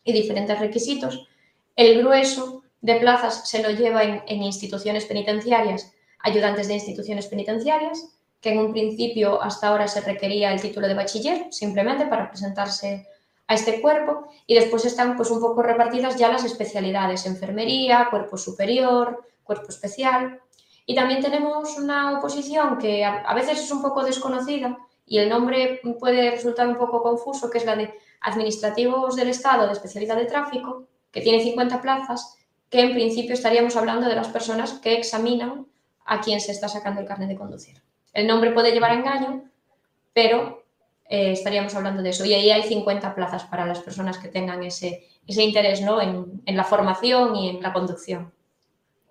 y 0.04 0.14
diferentes 0.14 0.60
requisitos. 0.60 1.28
El 1.76 2.00
grueso 2.00 2.64
de 2.82 2.96
plazas 2.96 3.48
se 3.48 3.62
lo 3.62 3.70
lleva 3.70 4.04
en, 4.04 4.24
en 4.28 4.42
instituciones 4.42 5.06
penitenciarias, 5.06 5.94
ayudantes 6.24 6.68
de 6.68 6.76
instituciones 6.76 7.28
penitenciarias, 7.28 8.18
que 8.42 8.52
en 8.52 8.60
un 8.60 8.72
principio 8.72 9.42
hasta 9.42 9.68
ahora 9.68 9.88
se 9.88 10.02
requería 10.02 10.52
el 10.52 10.62
título 10.62 10.88
de 10.88 10.96
bachiller 10.96 11.48
simplemente 11.52 12.08
para 12.08 12.30
presentarse 12.30 13.08
a 13.48 13.54
este 13.54 13.82
cuerpo 13.82 14.28
y 14.48 14.56
después 14.56 14.86
están 14.86 15.16
pues 15.16 15.30
un 15.30 15.40
poco 15.40 15.62
repartidas 15.62 16.16
ya 16.16 16.30
las 16.30 16.44
especialidades, 16.44 17.26
enfermería, 17.26 18.08
cuerpo 18.10 18.38
superior, 18.38 19.26
cuerpo 19.44 19.70
especial. 19.70 20.40
Y 20.86 20.96
también 20.96 21.22
tenemos 21.22 21.78
una 21.78 22.18
oposición 22.18 22.78
que 22.78 23.06
a, 23.06 23.34
veces 23.36 23.60
es 23.60 23.72
un 23.72 23.82
poco 23.82 24.04
desconocida 24.04 24.78
y 25.06 25.20
el 25.20 25.30
nombre 25.30 25.82
puede 26.00 26.32
resultar 26.32 26.68
un 26.68 26.78
poco 26.78 27.04
confuso, 27.04 27.50
que 27.50 27.60
es 27.60 27.66
la 27.66 27.76
de 27.76 27.94
Administrativos 28.22 29.16
del 29.16 29.30
Estado 29.30 29.68
de 29.68 29.74
Especialidad 29.74 30.16
de 30.16 30.26
Tráfico, 30.26 30.88
que 31.12 31.22
tiene 31.22 31.44
50 31.44 31.82
plazas, 31.82 32.38
que 32.70 32.80
en 32.80 32.94
principio 32.94 33.34
estaríamos 33.34 33.76
hablando 33.76 34.08
de 34.08 34.16
las 34.16 34.30
personas 34.30 34.74
que 34.74 34.94
examinan 34.94 35.68
a 36.12 36.20
quien 36.20 36.42
se 36.42 36.52
está 36.52 36.68
sacando 36.68 37.00
el 37.00 37.08
carnet 37.08 37.30
de 37.30 37.38
conducir. 37.38 37.82
El 38.12 38.28
nombre 38.28 38.52
puede 38.52 38.74
llevar 38.74 38.92
a 38.92 38.96
engaño, 38.96 39.46
pero 40.12 40.66
eh, 41.08 41.32
estaríamos 41.32 41.74
hablando 41.74 42.04
de 42.04 42.10
eso. 42.10 42.26
Y 42.26 42.34
ahí 42.34 42.52
hay 42.52 42.64
50 42.64 43.16
plazas 43.16 43.46
para 43.46 43.66
las 43.66 43.80
personas 43.80 44.18
que 44.18 44.28
tengan 44.28 44.62
ese, 44.62 45.08
ese 45.26 45.42
interés 45.42 45.82
¿no? 45.82 46.02
en, 46.02 46.42
en, 46.46 46.58
la 46.58 46.66
formación 46.66 47.34
y 47.38 47.48
en 47.48 47.62
la 47.62 47.72
conducción. 47.72 48.34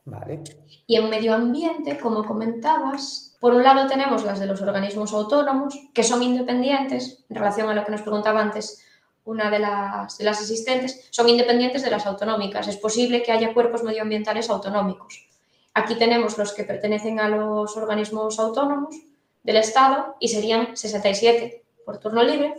Vale. 0.05 0.43
Y 0.87 0.97
en 0.97 1.09
medio 1.09 1.33
ambiente, 1.33 1.99
como 1.99 2.23
comentabas, 2.23 3.35
por 3.41 3.55
un 3.55 3.63
lado 3.63 3.87
tenemos 3.87 4.23
las 4.25 4.39
de 4.39 4.47
los 4.47 4.61
organismos 4.61 5.15
autónomos, 5.15 5.75
que 5.95 6.03
son 6.03 6.23
independientes, 6.23 7.25
en 7.31 7.37
relación 7.37 7.71
a 7.71 7.75
lo 7.75 7.83
que 7.83 7.93
nos 7.93 8.03
preguntaba 8.03 8.43
antes 8.43 8.85
una 9.25 9.51
de 9.51 9.59
las, 9.59 10.19
de 10.19 10.25
las 10.25 10.39
asistentes, 10.43 11.09
son 11.11 11.31
independientes 11.31 11.83
de 11.83 11.91
las 11.91 12.05
autonómicas. 12.05 12.69
Es 12.69 12.77
posible 12.77 13.23
que 13.23 13.33
haya 13.33 13.55
cuerpos 13.55 13.85
medioambientales 13.85 14.51
autonómicos. 14.51 15.30
Aquí 15.75 15.97
tenemos 15.97 16.37
los 16.37 16.53
que 16.53 16.65
pertenecen 16.65 17.21
a 17.21 17.29
los 17.29 17.77
organismos 17.77 18.39
autónomos 18.39 18.97
del 19.43 19.57
Estado 19.57 20.17
y 20.19 20.29
serían 20.29 20.77
67 20.77 21.63
por 21.85 21.99
turno 21.99 22.23
libre 22.23 22.55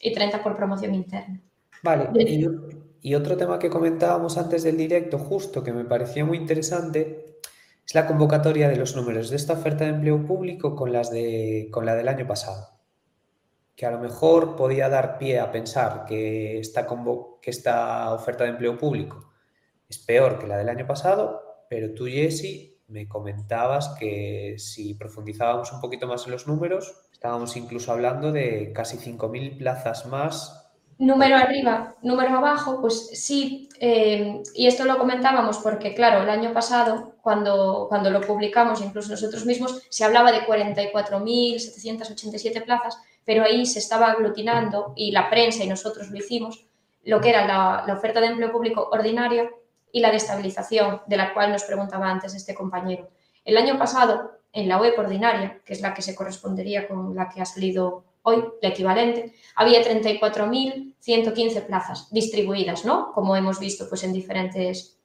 y 0.00 0.12
30 0.12 0.42
por 0.42 0.56
promoción 0.56 0.94
interna. 0.94 1.40
Vale, 1.82 2.08
y, 3.02 3.14
otro 3.14 3.36
tema 3.36 3.58
que 3.58 3.68
comentábamos 3.68 4.38
antes 4.38 4.62
del 4.62 4.78
directo, 4.78 5.18
justo 5.18 5.62
que 5.62 5.74
me 5.74 5.84
parecía 5.84 6.24
muy 6.24 6.38
interesante, 6.38 7.38
es 7.86 7.94
la 7.94 8.06
convocatoria 8.06 8.70
de 8.70 8.76
los 8.76 8.96
números 8.96 9.28
de 9.28 9.36
esta 9.36 9.52
oferta 9.52 9.84
de 9.84 9.90
empleo 9.90 10.24
público 10.24 10.74
con, 10.74 10.90
las 10.90 11.10
de, 11.10 11.68
con 11.70 11.84
la 11.84 11.94
del 11.94 12.08
año 12.08 12.26
pasado. 12.26 12.70
Que 13.76 13.84
a 13.84 13.90
lo 13.90 13.98
mejor 13.98 14.56
podía 14.56 14.88
dar 14.88 15.18
pie 15.18 15.40
a 15.40 15.52
pensar 15.52 16.06
que 16.06 16.58
esta, 16.58 16.86
que 16.86 17.50
esta 17.50 18.14
oferta 18.14 18.44
de 18.44 18.50
empleo 18.50 18.78
público 18.78 19.32
es 19.86 19.98
peor 19.98 20.38
que 20.38 20.46
la 20.46 20.56
del 20.56 20.70
año 20.70 20.86
pasado, 20.86 21.53
pero 21.74 21.92
tú, 21.92 22.06
Jesse, 22.06 22.78
me 22.86 23.08
comentabas 23.08 23.96
que 23.98 24.54
si 24.58 24.94
profundizábamos 24.94 25.72
un 25.72 25.80
poquito 25.80 26.06
más 26.06 26.24
en 26.24 26.30
los 26.30 26.46
números, 26.46 26.94
estábamos 27.10 27.56
incluso 27.56 27.90
hablando 27.90 28.30
de 28.30 28.72
casi 28.72 28.96
5.000 28.96 29.58
plazas 29.58 30.06
más. 30.06 30.70
Número 30.98 31.34
arriba, 31.34 31.96
número 32.00 32.36
abajo, 32.36 32.80
pues 32.80 33.10
sí, 33.20 33.68
eh, 33.80 34.40
y 34.54 34.68
esto 34.68 34.84
lo 34.84 34.98
comentábamos 34.98 35.58
porque, 35.58 35.94
claro, 35.94 36.22
el 36.22 36.30
año 36.30 36.52
pasado, 36.52 37.16
cuando, 37.22 37.86
cuando 37.88 38.10
lo 38.10 38.20
publicamos, 38.20 38.80
incluso 38.80 39.10
nosotros 39.10 39.44
mismos, 39.44 39.82
se 39.90 40.04
hablaba 40.04 40.30
de 40.30 40.46
44.787 40.46 42.64
plazas, 42.64 43.02
pero 43.24 43.42
ahí 43.42 43.66
se 43.66 43.80
estaba 43.80 44.12
aglutinando, 44.12 44.92
y 44.94 45.10
la 45.10 45.28
prensa 45.28 45.64
y 45.64 45.68
nosotros 45.68 46.08
lo 46.08 46.18
hicimos, 46.18 46.66
lo 47.02 47.20
que 47.20 47.30
era 47.30 47.48
la, 47.48 47.82
la 47.84 47.94
oferta 47.94 48.20
de 48.20 48.28
empleo 48.28 48.52
público 48.52 48.88
ordinaria 48.92 49.50
y 49.94 50.00
la 50.00 50.10
de 50.10 50.16
estabilización, 50.16 51.00
de 51.06 51.16
la 51.16 51.32
cual 51.32 51.52
nos 51.52 51.62
preguntaba 51.62 52.10
antes 52.10 52.34
este 52.34 52.52
compañero. 52.52 53.08
El 53.44 53.56
año 53.56 53.78
pasado, 53.78 54.32
en 54.52 54.68
la 54.68 54.76
web 54.76 54.92
ordinaria, 54.98 55.60
que 55.64 55.72
es 55.72 55.80
la 55.80 55.94
que 55.94 56.02
se 56.02 56.16
correspondería 56.16 56.88
con 56.88 57.14
la 57.14 57.28
que 57.28 57.40
ha 57.40 57.44
salido 57.44 58.02
hoy, 58.22 58.42
la 58.60 58.70
equivalente, 58.70 59.32
había 59.54 59.84
34.115 59.84 61.66
plazas 61.66 62.08
distribuidas, 62.10 62.84
¿no? 62.84 63.12
Como 63.12 63.36
hemos 63.36 63.60
visto 63.60 63.88
pues, 63.88 64.02
en 64.02 64.12
diferentes, 64.12 64.98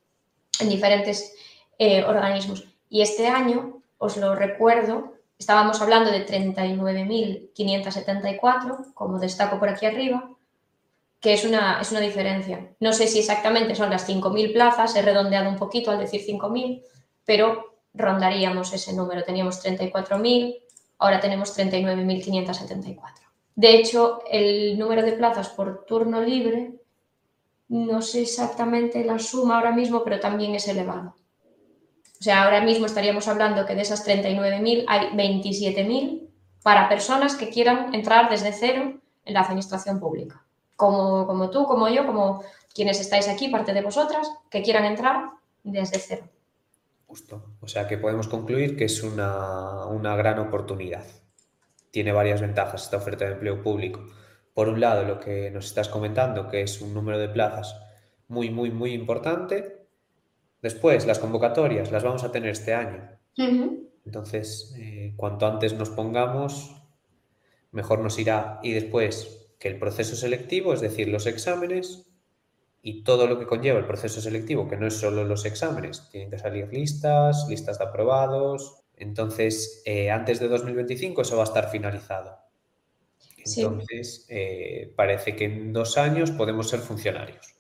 en 0.60 0.70
diferentes 0.70 1.36
eh, 1.78 2.04
organismos. 2.04 2.68
Y 2.90 3.04
este 3.04 3.28
año, 3.28 3.84
os 4.00 4.18
lo 4.18 4.34
recuerdo, 4.34 5.14
estábamos 5.38 5.80
hablando 5.84 6.10
de 6.10 6.26
39.574, 6.26 8.92
como 8.96 9.20
destaco 9.20 9.60
por 9.60 9.70
aquí 9.70 9.86
arriba, 9.86 10.32
que 11.20 11.34
es 11.34 11.44
una, 11.44 11.82
es 11.82 11.92
una 11.92 12.00
diferencia. 12.00 12.74
No 12.80 12.94
sé 12.94 13.08
si 13.08 13.20
exactamente 13.20 13.76
son 13.76 13.90
las 13.90 14.08
5.000 14.08 14.54
plazas, 14.54 14.96
he 14.96 15.02
redondeado 15.02 15.50
un 15.50 15.58
poquito 15.58 15.92
al 15.92 16.00
decir 16.00 16.22
5.000, 16.26 16.84
pero 17.26 17.82
rondaríamos 17.94 18.72
ese 18.74 18.94
número. 18.94 19.24
Teníamos 19.24 19.64
34.000, 19.64 20.58
ahora 21.00 21.20
tenemos 21.20 21.58
39.574. 21.58 23.02
De 23.56 23.76
hecho, 23.76 24.22
el 24.32 24.80
número 24.80 25.04
de 25.04 25.14
plazas 25.14 25.50
por 25.50 25.86
turno 25.86 26.22
libre, 26.22 26.76
no 27.68 28.02
sé 28.02 28.22
exactamente 28.22 29.04
la 29.04 29.20
suma 29.20 29.58
ahora 29.58 29.74
mismo, 29.74 30.04
pero 30.04 30.20
también 30.20 30.56
es 30.56 30.68
elevado. 30.70 31.16
O 32.20 32.24
sea, 32.24 32.44
ahora 32.44 32.62
mismo 32.62 32.86
estaríamos 32.86 33.28
hablando 33.28 33.66
que 33.66 33.76
de 33.76 33.82
esas 33.82 34.08
39.000 34.08 34.86
hay 34.88 35.08
27.000 35.10 36.30
para 36.64 36.90
personas 36.90 37.36
que 37.36 37.50
quieran 37.50 37.94
entrar 37.94 38.30
desde 38.30 38.54
cero 38.54 39.00
en 39.26 39.34
la 39.34 39.42
administración 39.42 40.00
pública 40.00 40.46
como, 40.80 41.50
tú, 41.50 41.66
como 41.66 41.90
yo, 41.90 42.08
como 42.08 42.42
quienes 42.74 43.02
estáis 43.02 43.28
aquí, 43.28 43.50
parte 43.50 43.74
de 43.74 43.82
vosotras, 43.82 44.32
que 44.50 44.62
quieran 44.62 44.86
entrar 44.86 45.32
desde 45.62 46.00
cero. 46.00 46.24
Justo. 47.06 47.44
O 47.60 47.68
sea 47.68 47.86
que 47.86 47.98
podemos 47.98 48.30
concluir 48.30 48.78
que 48.78 48.86
es 48.86 49.04
una, 49.04 49.86
una 49.88 50.16
gran 50.16 50.40
oportunidad. 50.40 51.04
Tiene 51.92 52.14
varias 52.14 52.40
ventajas 52.40 52.84
esta 52.84 52.98
oferta 52.98 53.26
de 53.26 53.34
empleo 53.34 53.62
público. 53.62 54.06
Por 54.54 54.70
un 54.70 54.80
lado, 54.80 55.04
lo 55.04 55.20
que 55.20 55.52
nos 55.52 55.66
estás 55.66 55.90
comentando, 55.90 56.48
que 56.48 56.62
es 56.62 56.80
un 56.80 56.94
número 56.94 57.20
de 57.20 57.28
plazas 57.28 57.76
muy, 58.30 58.50
muy, 58.50 58.72
muy 58.72 58.94
importante. 58.94 59.86
Después, 60.62 61.06
las 61.06 61.20
convocatorias 61.20 61.92
las 61.92 62.04
vamos 62.04 62.24
a 62.24 62.32
tener 62.32 62.52
este 62.52 62.74
año. 62.74 63.10
Entonces, 64.06 64.74
eh, 64.78 65.14
cuanto 65.18 65.46
antes 65.46 65.74
nos 65.74 65.90
pongamos, 65.90 66.74
mejor 67.72 68.00
nos 68.00 68.18
irá. 68.18 68.60
Y 68.64 68.72
después, 68.72 69.39
que 69.60 69.68
el 69.68 69.78
proceso 69.78 70.16
selectivo, 70.16 70.74
es 70.74 70.82
decir, 70.82 71.10
los 71.10 71.28
exámenes 71.28 72.10
y 72.82 73.04
todo 73.04 73.28
lo 73.28 73.38
que 73.38 73.46
conlleva 73.46 73.78
el 73.78 73.86
proceso 73.86 74.22
selectivo, 74.22 74.68
que 74.68 74.78
no 74.78 74.88
es 74.88 74.96
solo 74.96 75.26
los 75.26 75.46
exámenes, 75.46 76.10
tienen 76.12 76.32
que 76.32 76.40
salir 76.40 76.70
listas, 76.72 77.46
listas 77.50 77.78
de 77.78 77.84
aprobados. 77.86 78.78
Entonces, 78.96 79.84
eh, 79.86 80.10
antes 80.10 80.40
de 80.40 80.48
2025 80.48 81.22
eso 81.22 81.36
va 81.36 81.44
a 81.44 81.46
estar 81.46 81.70
finalizado. 81.70 82.38
Entonces, 83.46 84.26
eh, 84.30 84.94
parece 84.96 85.36
que 85.36 85.46
en 85.46 85.74
dos 85.74 85.98
años 85.98 86.32
podemos 86.32 86.70
ser 86.70 86.80
funcionarios. 86.80 87.56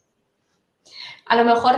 A 1.25 1.35
lo 1.35 1.43
mejor 1.43 1.75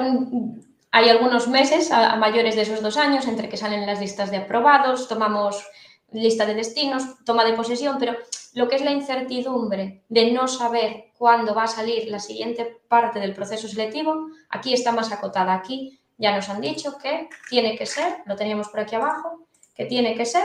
hay 0.91 1.10
algunos 1.10 1.47
meses 1.47 1.91
a, 1.91 2.15
mayores 2.15 2.55
de 2.55 2.62
esos 2.62 2.81
dos 2.81 2.97
años 2.97 3.27
entre 3.27 3.49
que 3.49 3.57
salen 3.57 3.86
las 3.86 3.99
listas 3.99 4.29
de 4.29 4.38
aprobados, 4.38 5.07
tomamos 5.07 5.65
lista 6.12 6.45
de 6.45 6.55
destinos, 6.55 7.03
toma 7.25 7.45
de 7.45 7.53
posesión, 7.53 7.97
pero 7.99 8.17
lo 8.54 8.68
que 8.68 8.76
es 8.76 8.84
la 8.84 8.92
incertidumbre 8.92 10.04
de 10.10 10.32
no 10.32 10.48
saber 10.48 11.12
cuándo 11.18 11.54
va 11.56 11.64
a 11.64 11.68
salir 11.68 12.10
la 12.10 12.20
siguiente 12.20 12.82
parte 12.88 13.20
del 13.20 13.34
proceso 13.34 13.68
selectivo, 13.68 14.28
aquí 14.50 14.74
está 14.74 14.92
más 14.92 15.12
acotada. 15.12 15.54
Aquí 15.54 16.00
ya 16.18 16.36
nos 16.36 16.50
han 16.50 16.62
dicho 16.62 16.98
que 16.98 17.30
tiene 17.50 17.78
que 17.78 17.86
ser, 17.86 18.18
lo 18.26 18.36
teníamos 18.36 18.70
por 18.70 18.82
aquí 18.82 18.96
abajo, 18.96 19.48
que 19.76 19.86
tiene 19.86 20.16
que 20.16 20.26
ser 20.26 20.44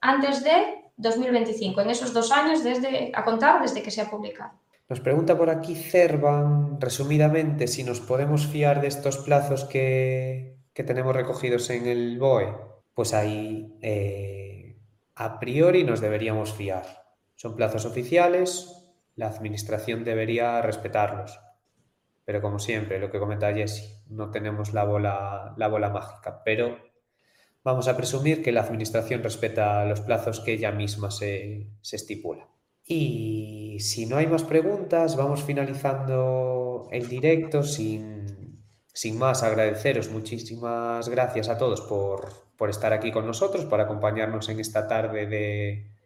antes 0.00 0.44
de 0.44 0.84
2025, 0.96 1.80
en 1.80 1.90
esos 1.90 2.12
dos 2.12 2.30
años 2.32 2.62
desde, 2.62 3.12
a 3.14 3.24
contar 3.24 3.62
desde 3.62 3.82
que 3.82 3.90
se 3.90 4.00
ha 4.00 4.10
publicado. 4.10 4.52
Nos 4.88 5.00
pregunta 5.00 5.36
por 5.36 5.50
aquí 5.50 5.74
Cervan, 5.74 6.80
resumidamente, 6.80 7.66
si 7.66 7.84
nos 7.84 8.00
podemos 8.00 8.46
fiar 8.46 8.80
de 8.80 8.88
estos 8.88 9.18
plazos 9.18 9.64
que, 9.64 10.56
tenemos 10.72 11.14
recogidos 11.14 11.70
en 11.70 11.86
el 11.86 12.18
BOE. 12.18 12.54
Pues 12.94 13.12
ahí, 13.12 13.76
eh, 13.82 14.78
a 15.16 15.40
priori, 15.40 15.82
nos 15.82 16.00
deberíamos 16.00 16.52
fiar. 16.52 17.07
Son 17.38 17.54
plazos 17.54 17.84
oficiales, 17.84 18.90
la 19.14 19.28
administración 19.28 20.02
debería 20.02 20.60
respetarlos. 20.60 21.38
Pero 22.24 22.42
como 22.42 22.58
siempre, 22.58 22.98
lo 22.98 23.12
que 23.12 23.20
comenta 23.20 23.54
Jesse, 23.54 24.02
no 24.08 24.32
tenemos 24.32 24.72
la 24.72 24.82
bola, 24.82 25.54
la 25.56 25.68
bola 25.68 25.88
mágica, 25.88 26.42
pero 26.44 26.76
vamos 27.62 27.86
a 27.86 27.96
presumir 27.96 28.42
que 28.42 28.50
la 28.50 28.62
administración 28.62 29.22
respeta 29.22 29.84
los 29.84 30.00
plazos 30.00 30.40
que 30.40 30.54
ella 30.54 30.72
misma 30.72 31.12
se, 31.12 31.68
se 31.80 31.94
estipula. 31.94 32.48
Y 32.84 33.76
si 33.78 34.06
no 34.06 34.16
hay 34.16 34.26
más 34.26 34.42
preguntas, 34.42 35.14
vamos 35.14 35.44
finalizando 35.44 36.88
el 36.90 37.08
directo 37.08 37.62
sin, 37.62 38.64
sin 38.92 39.16
más 39.16 39.44
agradeceros. 39.44 40.10
Muchísimas 40.10 41.08
gracias 41.08 41.48
a 41.48 41.56
todos 41.56 41.82
por, 41.82 42.30
por, 42.56 42.68
estar 42.68 42.92
aquí 42.92 43.12
con 43.12 43.28
nosotros, 43.28 43.64
por 43.64 43.80
acompañarnos 43.80 44.48
en 44.48 44.58
esta 44.58 44.88
tarde 44.88 45.28
de, 45.28 45.97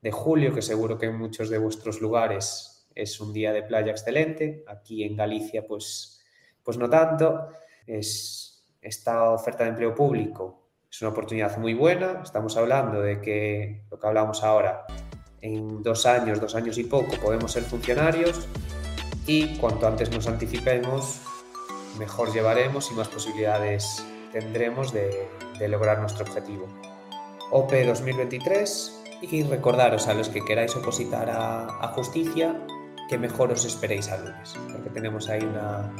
de 0.00 0.10
julio, 0.10 0.54
que 0.54 0.62
seguro 0.62 0.98
que 0.98 1.06
en 1.06 1.18
muchos 1.18 1.50
de 1.50 1.58
vuestros 1.58 2.00
lugares 2.00 2.88
es 2.94 3.20
un 3.20 3.32
día 3.32 3.52
de 3.52 3.62
playa 3.62 3.90
excelente. 3.90 4.64
Aquí 4.66 5.04
en 5.04 5.16
Galicia, 5.16 5.66
pues, 5.66 6.20
pues 6.62 6.78
no 6.78 6.88
tanto. 6.88 7.48
Es 7.86 8.66
esta 8.80 9.30
oferta 9.30 9.64
de 9.64 9.70
empleo 9.70 9.94
público 9.94 10.68
es 10.90 11.02
una 11.02 11.10
oportunidad 11.10 11.56
muy 11.58 11.74
buena. 11.74 12.20
Estamos 12.22 12.56
hablando 12.56 13.00
de 13.00 13.20
que 13.20 13.84
lo 13.90 13.98
que 13.98 14.06
hablamos 14.06 14.42
ahora 14.42 14.86
en 15.40 15.82
dos 15.82 16.06
años, 16.06 16.40
dos 16.40 16.54
años 16.54 16.78
y 16.78 16.84
poco 16.84 17.14
podemos 17.22 17.52
ser 17.52 17.62
funcionarios 17.64 18.48
y 19.26 19.58
cuanto 19.58 19.86
antes 19.86 20.10
nos 20.10 20.26
anticipemos, 20.26 21.20
mejor 21.98 22.32
llevaremos 22.32 22.90
y 22.90 22.94
más 22.94 23.08
posibilidades 23.08 24.04
tendremos 24.32 24.92
de, 24.92 25.28
de 25.58 25.68
lograr 25.68 26.00
nuestro 26.00 26.24
objetivo. 26.24 26.66
OP 27.50 27.72
2023 27.72 28.97
y 29.20 29.42
recordaros 29.42 30.08
a 30.08 30.14
los 30.14 30.28
que 30.28 30.44
queráis 30.44 30.74
opositar 30.76 31.30
a, 31.30 31.66
a 31.66 31.88
justicia 31.88 32.56
que 33.08 33.18
mejor 33.18 33.52
os 33.52 33.64
esperéis 33.64 34.08
al 34.10 34.24
lunes, 34.24 34.54
porque 34.72 34.90
tenemos 34.90 35.28
ahí 35.28 35.42
una, 35.42 35.90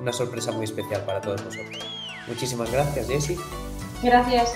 una 0.00 0.12
sorpresa 0.12 0.52
muy 0.52 0.64
especial 0.64 1.02
para 1.02 1.20
todos 1.20 1.44
vosotros. 1.44 1.84
Muchísimas 2.28 2.70
gracias, 2.70 3.08
Jessie. 3.08 3.38
Gracias. 4.02 4.54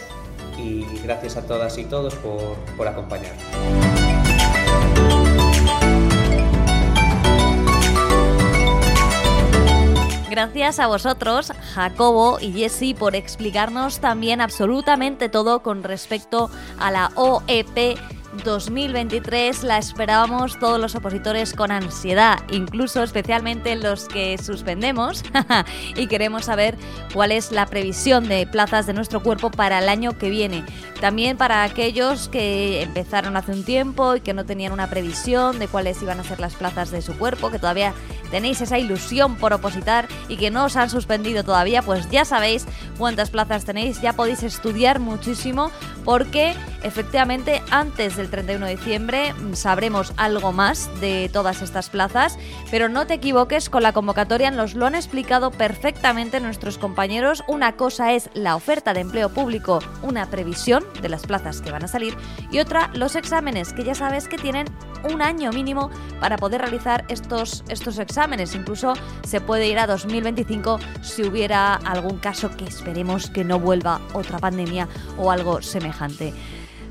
Y 0.57 0.85
gracias 1.03 1.37
a 1.37 1.47
todas 1.47 1.77
y 1.79 1.85
todos 1.85 2.15
por, 2.15 2.55
por 2.77 2.89
acompañarnos. 2.89 3.45
Gracias 10.37 10.81
a 10.81 10.87
vosotros, 10.87 11.51
Jacobo 11.73 12.39
y 12.39 12.53
Jesse, 12.53 12.95
por 12.95 13.17
explicarnos 13.17 14.01
también 14.01 14.43
absolutamente 14.43 15.31
todo 15.31 15.63
con 15.63 15.83
respecto 15.83 16.51
a 16.79 16.91
la 16.91 17.11
OEP 17.15 17.97
2023 18.39 19.63
la 19.63 19.79
esperábamos 19.79 20.59
todos 20.59 20.81
los 20.81 20.95
opositores 20.95 21.53
con 21.53 21.71
ansiedad, 21.71 22.39
incluso 22.51 23.03
especialmente 23.03 23.77
los 23.77 24.09
que 24.09 24.39
suspendemos 24.39 25.23
y 25.97 26.07
queremos 26.07 26.47
saber 26.47 26.77
cuál 27.13 27.33
es 27.33 27.53
la 27.53 27.67
previsión 27.67 28.29
de 28.29 28.47
plazas 28.47 28.87
de 28.87 28.95
nuestro 28.95 29.23
cuerpo 29.23 29.51
para 29.51 29.79
el 29.79 29.89
año 29.89 30.19
que 30.19 30.31
viene. 30.31 30.65
También 31.01 31.37
para 31.37 31.63
aquellos 31.63 32.29
que 32.29 32.83
empezaron 32.83 33.37
hace 33.37 33.53
un 33.53 33.65
tiempo 33.65 34.17
y 34.17 34.21
que 34.21 34.35
no 34.35 34.47
tenían 34.47 34.73
una 34.73 34.89
previsión 34.89 35.59
de 35.59 35.69
cuáles 35.69 36.01
iban 36.03 36.21
a 36.21 36.25
ser 36.25 36.41
las 36.41 36.55
plazas 36.55 36.91
de 36.91 37.03
su 37.03 37.17
cuerpo, 37.19 37.51
que 37.51 37.59
todavía 37.59 37.93
tenéis 38.31 38.61
esa 38.61 38.79
ilusión 38.79 39.37
por 39.37 39.53
opositar 39.53 40.09
y 40.29 40.37
que 40.37 40.51
no 40.51 40.65
os 40.65 40.77
han 40.77 40.91
suspendido 40.91 41.45
todavía, 41.45 41.83
pues 41.83 42.09
ya 42.11 42.25
sabéis 42.25 42.67
cuántas 42.99 43.31
plazas 43.31 43.65
tenéis, 43.65 44.01
ya 44.01 44.15
podéis 44.15 44.43
estudiar 44.43 45.01
muchísimo 45.01 45.71
porque 46.05 46.55
efectivamente 46.83 47.63
antes 47.71 48.17
del 48.17 48.26
31 48.29 48.67
de 48.67 48.77
diciembre 48.77 49.35
sabremos 49.53 50.13
algo 50.17 50.53
más 50.53 50.89
de 51.01 51.31
todas 51.33 51.63
estas 51.63 51.91
plazas, 51.91 52.39
pero 52.71 52.89
no 52.89 53.07
te 53.07 53.15
equivoques 53.15 53.71
con 53.71 53.83
la 53.83 53.93
convocatoria, 53.93 54.51
nos 54.51 54.75
lo 54.75 54.87
han 54.87 54.95
explicado 54.95 55.51
perfectamente 55.51 56.41
nuestros 56.41 56.79
compañeros. 56.79 57.45
Una 57.49 57.77
cosa 57.77 58.13
es 58.13 58.31
la 58.35 58.57
oferta 58.57 58.95
de 58.95 59.01
empleo 59.01 59.29
público, 59.29 59.81
una 60.03 60.27
previsión 60.31 60.85
de 61.01 61.09
las 61.09 61.27
plazas 61.27 61.61
que 61.61 61.71
van 61.71 61.85
a 61.85 61.89
salir, 61.89 62.17
y 62.51 62.59
otra 62.59 62.91
los 62.95 63.17
exámenes, 63.17 63.73
que 63.73 63.85
ya 63.85 63.95
sabes 63.95 64.29
que 64.29 64.39
tienen 64.39 64.67
un 65.11 65.23
año 65.23 65.53
mínimo 65.53 65.91
para 66.21 66.37
poder 66.37 66.61
realizar 66.61 67.05
estos, 67.09 67.65
estos 67.69 67.99
exámenes. 67.99 68.55
Incluso 68.55 68.95
se 69.27 69.41
puede 69.41 69.69
ir 69.69 69.79
a 69.79 69.87
2025 69.87 70.79
si 71.03 71.25
hubiera 71.25 71.75
algún 71.75 72.19
caso 72.19 72.51
que 72.57 72.65
esperemos 72.65 73.31
que 73.31 73.45
no 73.45 73.59
vuelva 73.59 74.01
otra 74.13 74.39
pandemia 74.39 74.89
o 75.19 75.31
algo 75.31 75.63
semejante. 75.63 76.35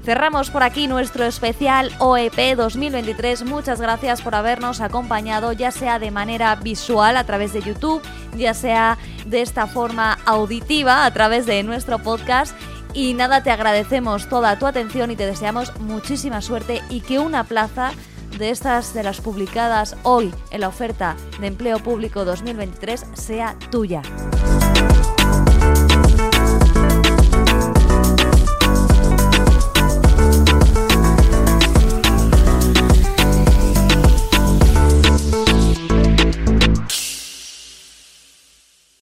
Cerramos 0.06 0.52
por 0.52 0.62
aquí 0.62 0.88
nuestro 0.88 1.26
especial 1.26 1.92
OEP 1.98 2.56
2023. 2.56 3.44
Muchas 3.44 3.82
gracias 3.82 4.22
por 4.22 4.36
habernos 4.36 4.80
acompañado, 4.80 5.52
ya 5.52 5.72
sea 5.72 5.98
de 5.98 6.12
manera 6.12 6.56
visual 6.58 7.18
a 7.18 7.24
través 7.24 7.54
de 7.54 7.64
YouTube, 7.64 8.04
ya 8.38 8.54
sea 8.54 9.00
de 9.26 9.42
esta 9.42 9.66
forma 9.66 10.20
auditiva 10.28 11.06
a 11.06 11.12
través 11.12 11.48
de 11.48 11.64
nuestro 11.64 11.98
podcast. 11.98 12.56
Y 12.94 13.16
nada, 13.16 13.42
te 13.42 13.50
agradecemos 13.50 14.30
toda 14.30 14.60
tu 14.60 14.68
atención 14.68 15.10
y 15.10 15.16
te 15.16 15.26
deseamos 15.26 15.76
muchísima 15.80 16.40
suerte 16.44 16.84
y 16.92 17.02
que 17.02 17.18
una 17.18 17.44
plaza 17.44 17.92
de 18.38 18.52
estas 18.52 18.94
de 18.94 19.02
las 19.02 19.22
publicadas 19.22 19.98
hoy 20.04 20.32
en 20.52 20.62
la 20.62 20.68
oferta 20.68 21.16
de 21.40 21.48
empleo 21.48 21.80
público 21.80 22.26
2023 22.26 23.08
sea 23.16 23.58
tuya. 23.72 24.04